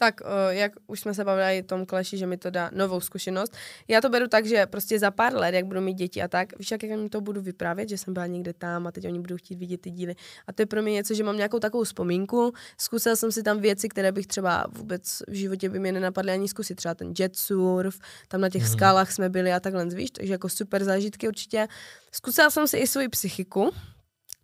[0.00, 3.00] Tak, uh, jak už jsme se bavili o tom kleši, že mi to dá novou
[3.00, 3.52] zkušenost.
[3.88, 6.58] Já to beru tak, že prostě za pár let, jak budu mít děti a tak,
[6.58, 9.36] víš, jak jim to budu vyprávět, že jsem byla někde tam a teď oni budou
[9.36, 10.14] chtít vidět ty díly.
[10.46, 12.52] A to je pro mě něco, že mám nějakou takovou vzpomínku.
[12.78, 16.48] Zkusil jsem si tam věci, které bych třeba vůbec v životě by mě nenapadly ani
[16.48, 16.74] zkusit.
[16.74, 18.68] Třeba ten jet surf, tam na těch mm.
[18.68, 21.68] skalách jsme byli a takhle, víš, takže jako super zážitky určitě.
[22.12, 23.70] Zkusila jsem si i svoji psychiku,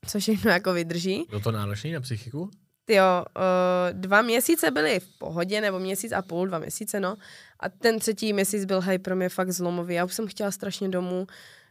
[0.07, 1.25] co všechno jako vydrží.
[1.29, 2.51] Bylo to náročný na psychiku?
[2.89, 7.17] Jo, uh, dva měsíce byly v pohodě, nebo měsíc a půl, dva měsíce, no.
[7.61, 9.95] A ten třetí měsíc byl hej pro mě fakt zlomový.
[9.95, 11.27] Já už jsem chtěla strašně domů.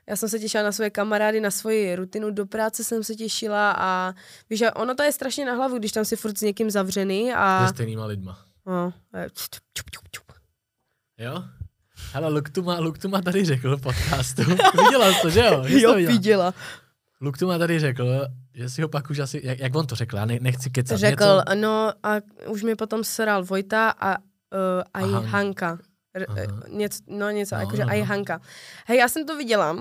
[0.07, 3.71] Já jsem se těšila na svoje kamarády, na svoji rutinu, do práce jsem se těšila
[3.77, 4.13] a
[4.49, 7.27] víš, že ono to je strašně na hlavu, když tam si furt s někým zavřený
[7.27, 7.67] Se a...
[7.67, 8.39] stejnýma lidma.
[8.65, 8.93] No,
[9.33, 10.25] čup, čup, čup, čup.
[11.17, 11.43] Jo?
[12.13, 14.41] Hele, Luktuma, Luktuma tady řekl v podcastu.
[14.83, 15.63] Viděla jsi to, že jo?
[15.63, 16.11] Jsi Jo, viděla?
[16.13, 16.53] viděla.
[17.23, 20.25] Luktuma tady řekl, že si ho pak už asi, jak, jak on to řekl, já
[20.25, 20.97] ne, nechci kecat.
[20.99, 21.55] Řekl, něco?
[21.55, 22.13] no a
[22.47, 24.23] už mi potom sral Vojta a, uh,
[24.93, 25.25] a i.
[25.25, 25.77] Hanka.
[26.13, 28.01] R- eh, něco, no něco, No, jakože no, a i.
[28.01, 28.41] Hanka.
[28.87, 29.77] Hej, já jsem to viděla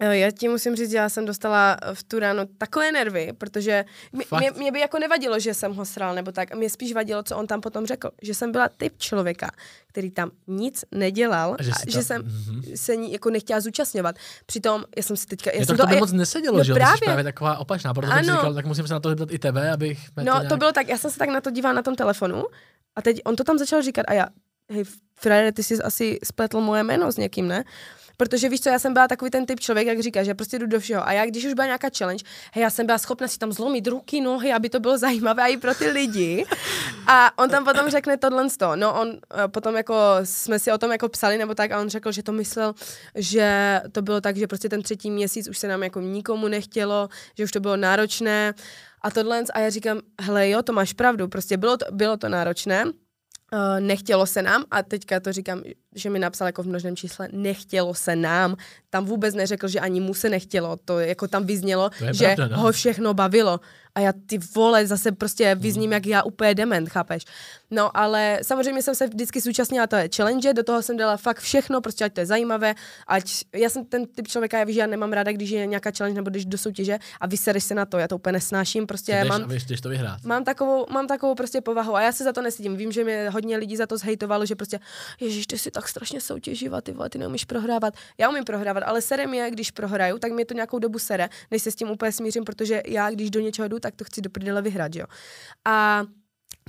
[0.00, 4.24] Já ti musím říct, že já jsem dostala v tu ráno takové nervy, protože mě,
[4.38, 6.54] mě, mě by jako nevadilo, že jsem ho sral nebo tak.
[6.54, 8.10] Mě spíš vadilo, co on tam potom řekl.
[8.22, 9.50] Že jsem byla typ člověka,
[9.86, 12.76] který tam nic nedělal A že a že tam- jsem mhm.
[12.76, 14.16] se ní jako nechtěla zúčastňovat.
[14.46, 15.50] Přitom já jsem si teďka...
[15.50, 16.72] Já to jsem tobě a- moc nesedělo, no že?
[16.72, 17.00] Ty jsi právě.
[17.04, 19.72] právě taková opačná, proto jsem si říkal, tak musím se na to zeptat i tebe,
[19.72, 19.98] abych...
[20.16, 20.48] No, nějak...
[20.48, 22.44] to bylo tak, já jsem se tak na to dívala na tom telefonu
[22.96, 24.26] a teď on to tam začal říkat a já,
[24.70, 24.84] hej,
[25.20, 27.64] Frere, ty jsi asi spletl moje jméno s někým, ne?
[28.16, 30.66] Protože víš co, já jsem byla takový ten typ člověk, jak říká, že prostě jdu
[30.66, 31.08] do všeho.
[31.08, 33.86] A já, když už byla nějaká challenge, hej, já jsem byla schopna si tam zlomit
[33.86, 36.44] ruky, nohy, aby to bylo zajímavé i pro ty lidi.
[37.06, 38.76] A on tam potom řekne tohle to.
[38.76, 39.94] No on eh, potom jako
[40.24, 42.74] jsme si o tom jako psali nebo tak a on řekl, že to myslel,
[43.14, 47.08] že to bylo tak, že prostě ten třetí měsíc už se nám jako nikomu nechtělo,
[47.38, 48.54] že už to bylo náročné
[49.02, 52.28] a tohle a já říkám, hele jo, to máš pravdu, prostě bylo to, bylo to
[52.28, 52.84] náročné,
[53.52, 55.62] Uh, nechtělo se nám a teďka to říkám,
[55.94, 58.56] že mi napsal jako v množném čísle, nechtělo se nám.
[58.90, 60.78] Tam vůbec neřekl, že ani mu se nechtělo.
[60.84, 62.62] To jako tam vyznělo, že pravda, no.
[62.62, 63.60] ho všechno bavilo.
[63.94, 67.24] A já ty vole zase prostě vyzním, jak já úplně dement, chápeš?
[67.70, 71.80] No ale samozřejmě jsem se vždycky zúčastnila té challenge, do toho jsem dala fakt všechno,
[71.80, 72.74] prostě ať to je zajímavé,
[73.06, 75.90] ať já jsem ten typ člověka, já víš, že já nemám ráda, když je nějaká
[75.96, 79.12] challenge nebo když do soutěže a vysereš se na to, já to úplně nesnáším, prostě
[79.12, 80.24] Jdeš, mám, víš, jdeš to vyhrát.
[80.24, 82.76] Mám takovou, mám takovou prostě povahu a já se za to nesedím.
[82.76, 84.80] Vím, že mě hodně lidí za to zhejtovalo, že prostě,
[85.20, 87.94] ježíš, ty jsi tak strašně soutěživá, ty vole, ty neumíš prohrávat.
[88.18, 91.62] Já umím prohrávat, ale sere mě, když prohraju, tak mě to nějakou dobu sere, než
[91.62, 94.30] se s tím úplně smířím, protože já, když do něčeho jdu, tak to chci do
[94.30, 95.06] prdele vyhrát, jo.
[95.64, 96.02] A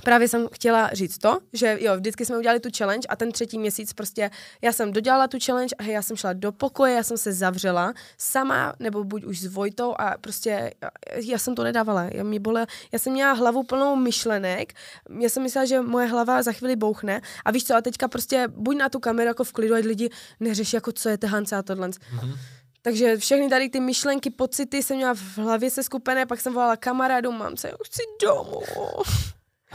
[0.04, 3.58] Právě jsem chtěla říct to, že jo, vždycky jsme udělali tu challenge a ten třetí
[3.58, 4.30] měsíc prostě,
[4.62, 7.94] já jsem dodělala tu challenge a já jsem šla do pokoje, já jsem se zavřela
[8.18, 12.40] sama, nebo buď už s Vojtou a prostě já, já jsem to nedávala, já, mě
[12.40, 14.72] bole, já jsem měla hlavu plnou myšlenek,
[15.20, 18.48] já jsem myslela, že moje hlava za chvíli bouchne a víš co, a teďka prostě
[18.48, 21.62] buď na tu kameru jako v klidu, ať lidi neřeší jako co je tehance a
[21.62, 21.88] tohle.
[21.88, 22.38] Mm-hmm.
[22.82, 26.76] Takže všechny tady ty myšlenky, pocity jsem měla v hlavě se skupené, pak jsem volala
[26.76, 28.60] kamarádu, mamce, já už chci domů.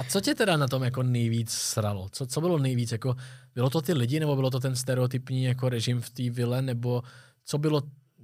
[0.01, 2.09] A co tě teda na tom jako nejvíc sralo?
[2.11, 2.91] Co, co bylo nejvíc?
[2.91, 3.15] Jako,
[3.55, 7.01] bylo to ty lidi, nebo bylo to ten stereotypní jako režim v té vile, nebo
[7.45, 7.81] co bylo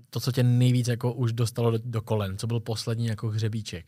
[0.09, 2.37] to, co tě nejvíc jako už dostalo do, do kolen?
[2.37, 3.85] Co byl poslední jako hřebíček?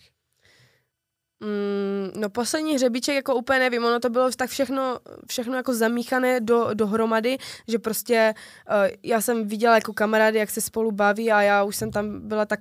[1.39, 6.39] Mm, no poslední hřebíček jako úplně nevím, ono to bylo tak všechno, všechno jako zamíchané
[6.39, 7.37] do, dohromady,
[7.67, 8.33] že prostě
[8.69, 12.27] uh, já jsem viděla jako kamarády, jak se spolu baví a já už jsem tam
[12.27, 12.59] byla tak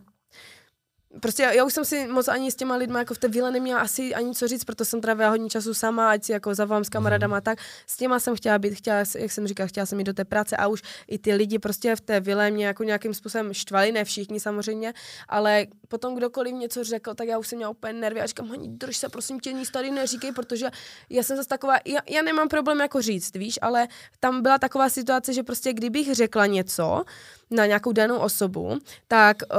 [1.21, 3.51] Prostě já, já už jsem si moc ani s těma lidma jako v té vile
[3.51, 6.85] neměla asi ani co říct, proto jsem trávila hodně času sama, ať si jako zavolám
[6.85, 7.59] s kamarádama a tak.
[7.87, 10.57] S těma jsem chtěla být, chtěla, jak jsem říkala, chtěla jsem jít do té práce
[10.57, 14.05] a už i ty lidi prostě v té vile mě jako nějakým způsobem štvali, ne
[14.05, 14.95] všichni samozřejmě,
[15.29, 18.69] ale potom kdokoliv něco řekl, tak já už jsem měla úplně nervy a říkám, Hani,
[18.69, 20.71] drž se, prosím tě, nic tady neříkej, protože
[21.11, 23.89] já jsem zase taková, já, já nemám problém jako říct, víš, ale
[24.21, 27.05] tam byla taková situace, že prostě kdybych řekla něco
[27.51, 28.79] na nějakou danou osobu,
[29.09, 29.59] tak uh,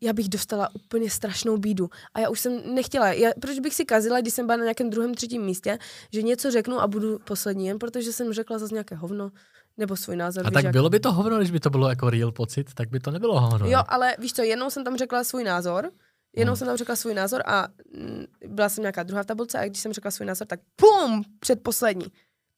[0.00, 1.90] já bych dostala úplně strašnou bídu.
[2.14, 4.90] A já už jsem nechtěla, já, proč bych si kazila, když jsem byla na nějakém
[4.90, 5.78] druhém, třetím místě,
[6.12, 9.30] že něco řeknu a budu poslední, jen protože jsem řekla zase nějaké hovno
[9.76, 10.46] nebo svůj názor.
[10.46, 10.72] A víš, tak jak...
[10.72, 13.40] bylo by to hovno, když by to bylo jako real pocit, tak by to nebylo
[13.40, 13.66] hovno.
[13.66, 15.90] Jo, ale víš co, jednou jsem tam řekla svůj názor,
[16.36, 16.56] jednou Hmm.
[16.56, 19.80] jsem tam řekla svůj názor a mm, byla jsem nějaká druhá v tabulce a když
[19.80, 22.06] jsem řekla svůj názor, tak pum, předposlední.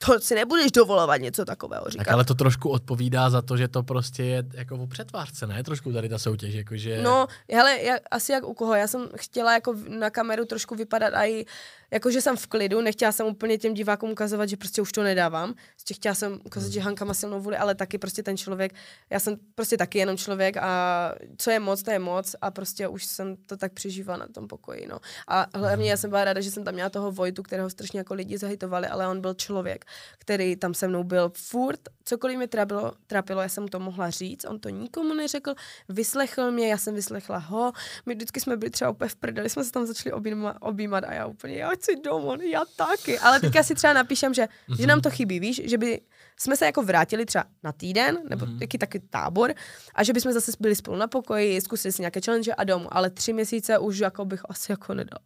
[0.07, 2.05] To si nebudeš dovolovat něco takového říkat.
[2.05, 5.63] Tak ale to trošku odpovídá za to, že to prostě je jako o přetvářce, ne?
[5.63, 7.03] Trošku tady ta soutěž, jakože...
[7.03, 8.75] No, hele, jak, asi jak u koho.
[8.75, 11.45] Já jsem chtěla jako na kameru trošku vypadat a i,
[11.93, 15.03] jako že jsem v klidu, nechtěla jsem úplně těm divákům ukazovat, že prostě už to
[15.03, 15.55] nedávám.
[15.75, 18.73] Prostě chtěla jsem ukázat, že Hanka má silnou vůli, ale taky prostě ten člověk,
[19.11, 22.89] já jsem prostě taky jenom člověk a co je moc, to je moc a prostě
[22.89, 24.99] už jsem to tak přežívala na tom pokoji, no.
[25.29, 28.15] A hlavně já jsem byla ráda, že jsem tam měla toho Vojtu, kterého strašně jako
[28.15, 29.85] lidi zahitovali, ale on byl člověk,
[30.19, 34.45] který tam se mnou byl furt, cokoliv mě trápilo, trápilo, já jsem to mohla říct,
[34.45, 35.55] on to nikomu neřekl,
[35.89, 37.73] vyslechl mě, já jsem vyslechla ho,
[38.07, 41.13] my vždycky jsme byli třeba úplně v prdeli, jsme se tam začali objímat, objímat a
[41.15, 45.01] já úplně, já chci domů, já taky, ale teďka si třeba napíšem, že, že nám
[45.01, 46.01] to chybí, víš, že by
[46.41, 48.59] jsme se jako vrátili třeba na týden, nebo Mhm.
[48.59, 49.55] taky taky tábor,
[49.95, 53.11] a že bychom zase byli spolu na pokoji, zkusili si nějaké challenge a domů, ale
[53.11, 55.25] tři měsíce už jako bych asi jako nedala.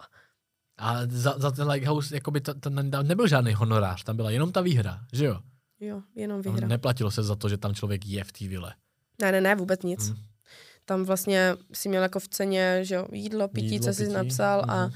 [0.78, 4.52] A za, za ten Lighthouse jakoby to, to ne- nebyl žádný honorář, tam byla jenom
[4.52, 5.40] ta výhra, že jo?
[5.80, 6.68] Jo, jenom Tam vyhra.
[6.68, 6.74] Ne.
[6.74, 8.74] neplatilo se za to, že tam člověk je v té vile.
[9.22, 10.08] ne, ne, ne, vůbec nic.
[10.08, 10.16] Hmm.
[10.84, 14.14] Tam vlastně si měl jako v ceně, že jo, jídlo, pití, Jídlo, co jsi pití,
[14.14, 14.94] napsal a mhm.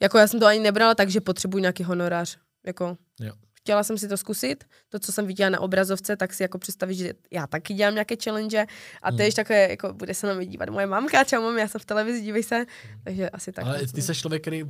[0.00, 2.38] Jako já jsem to ani nebrala, takže potřebuji nějaký honorář.
[2.66, 3.32] Jako, Jo.
[3.66, 6.94] Chtěla jsem si to zkusit, to, co jsem viděla na obrazovce, tak si jako představit,
[6.94, 8.66] že já taky dělám nějaké challenge
[9.02, 11.68] a to je takové, jako bude se na mě dívat moje mamka, čau mám, já
[11.68, 12.64] jsem v televizi, dívej se,
[13.04, 13.64] takže asi tak.
[13.66, 14.62] Ale ty jsi člověk, který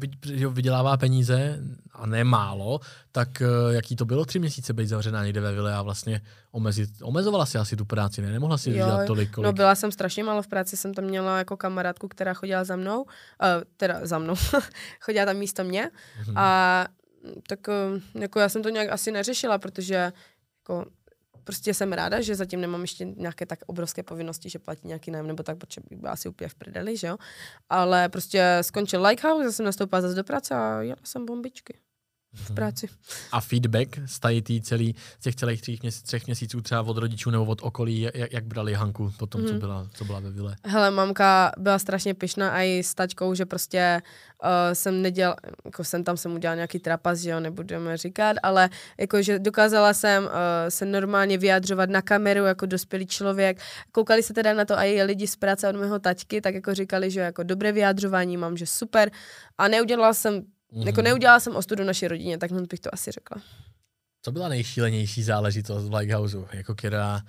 [0.51, 1.59] vydělává peníze,
[1.93, 2.81] a ne málo,
[3.13, 6.21] tak eh, jaký to bylo tři měsíce být zavřená někde ve vile a vlastně
[6.53, 8.33] omezit, omezovala si asi tu práci, ne?
[8.33, 9.45] Nemohla si dělat tolik, kolik.
[9.47, 12.77] No byla jsem strašně málo v práci, jsem tam měla jako kamarádku, která chodila za
[12.77, 13.07] mnou, uh,
[13.77, 14.35] teda za mnou,
[15.01, 15.91] chodila tam místo mě
[16.27, 16.39] Mhm.
[16.39, 16.97] a mm,
[17.49, 20.13] tak uh, jako já jsem to nějak asi neřešila, protože
[20.63, 20.87] jako
[21.45, 25.27] prostě jsem ráda, že zatím nemám ještě nějaké tak obrovské povinnosti, že platí nějaký nájem
[25.27, 27.17] nebo tak, protože bych byla asi úplně v prdeli, že jo.
[27.69, 31.79] Ale prostě skončil Likehouse, já jsem nastoupila zase do práce a jela jsem bombičky.
[32.37, 32.89] V práci.
[33.33, 36.97] A feedback z tady tý celý, z těch celých třech, měsíc, třech měsíců třeba od
[36.97, 39.47] rodičů nebo od okolí, jak, jak brali Hanku po tom, mm.
[39.47, 39.61] co, Mhm.
[39.61, 40.57] byla, co byla ve vile?
[40.65, 44.03] Hele, mamka byla strašně pyšná a i s taťkou, že prostě
[44.43, 48.69] uh, jsem nedělal, jako jsem tam jsem udělal nějaký trapas, že jo, nebudeme říkat, ale
[48.99, 50.31] jako, že dokázala jsem uh,
[50.69, 53.61] se normálně vyjadřovat na kameru jako dospělý člověk.
[53.93, 57.11] Koukali se teda na to i lidi z práce od mého taťky, tak jako říkali,
[57.11, 59.11] že jako dobré vyjadřování mám, že super.
[59.59, 60.87] A neudělala jsem, mm-hmm.
[60.87, 63.43] jako neudělala jsem ostudu naší rodině, tak bych to asi řekla.
[64.23, 67.23] Co byla nejšílenější záležitost v Lighthouseu, jako která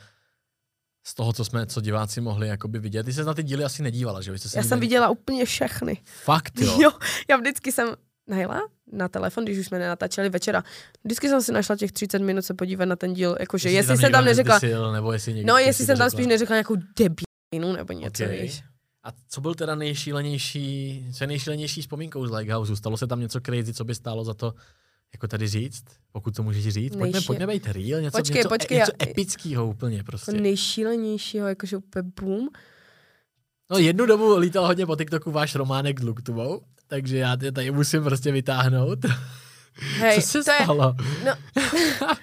[1.08, 3.04] z toho, co jsme, co diváci mohli jakoby vidět.
[3.04, 4.38] Ty se na ty díly asi nedívala, že?
[4.38, 5.98] Jste se Já jsem viděla úplně všechny.
[6.24, 6.78] Fakt, jo.
[6.82, 6.92] Jo,
[7.30, 7.90] já vždycky jsem
[8.28, 8.62] najela
[8.92, 10.64] na telefon, když už jsme nenatáčeli večera.
[11.04, 14.12] Vždycky jsem si našla těch 30 minut se podívat na ten díl, jakože jestli, jsem
[14.12, 14.60] tam neřekla,
[14.94, 16.20] nebo jestli někdo no si jestli jsem tam řekla.
[16.20, 18.42] spíš neřekla nějakou debínu nebo něco, Okej.
[18.42, 18.64] víš.
[19.08, 22.76] A co byl teda nejšílenější, co je nejšílenější vzpomínkou z Lighthouseu?
[22.76, 24.54] Stalo se tam něco crazy, co by stálo za to
[25.14, 26.96] jako tady říct, pokud to můžeš říct?
[26.96, 30.32] Pojďme, Nejší- pojďme být real, něco, Počkej, něco, počkej, něco já- epického úplně prostě.
[30.32, 32.48] Nejšílenějšího, jakože úplně boom.
[33.72, 37.72] No jednu dobu lítal hodně po TikToku váš románek s Luktuvou, takže já tě tady
[37.72, 39.00] musím prostě vytáhnout.
[40.00, 40.96] Hej, co se to je, stalo?
[41.26, 41.34] no,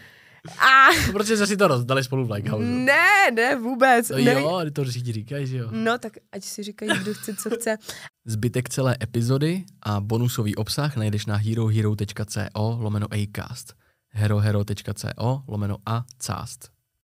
[0.59, 2.65] a, No, protože jste si to rozdali spolu v Lighthouseu.
[2.69, 4.09] ne, ne, vůbec.
[4.09, 4.33] No ne.
[4.33, 5.69] jo, to říct říkají, že jo.
[5.73, 7.77] No tak ať si říkají, kdo chce, co chce.
[8.27, 13.75] Zbytek celé epizody a bonusový obsah najdeš na herohero.co lomeno acast
[14.15, 16.74] herohero.co lomeno a cast.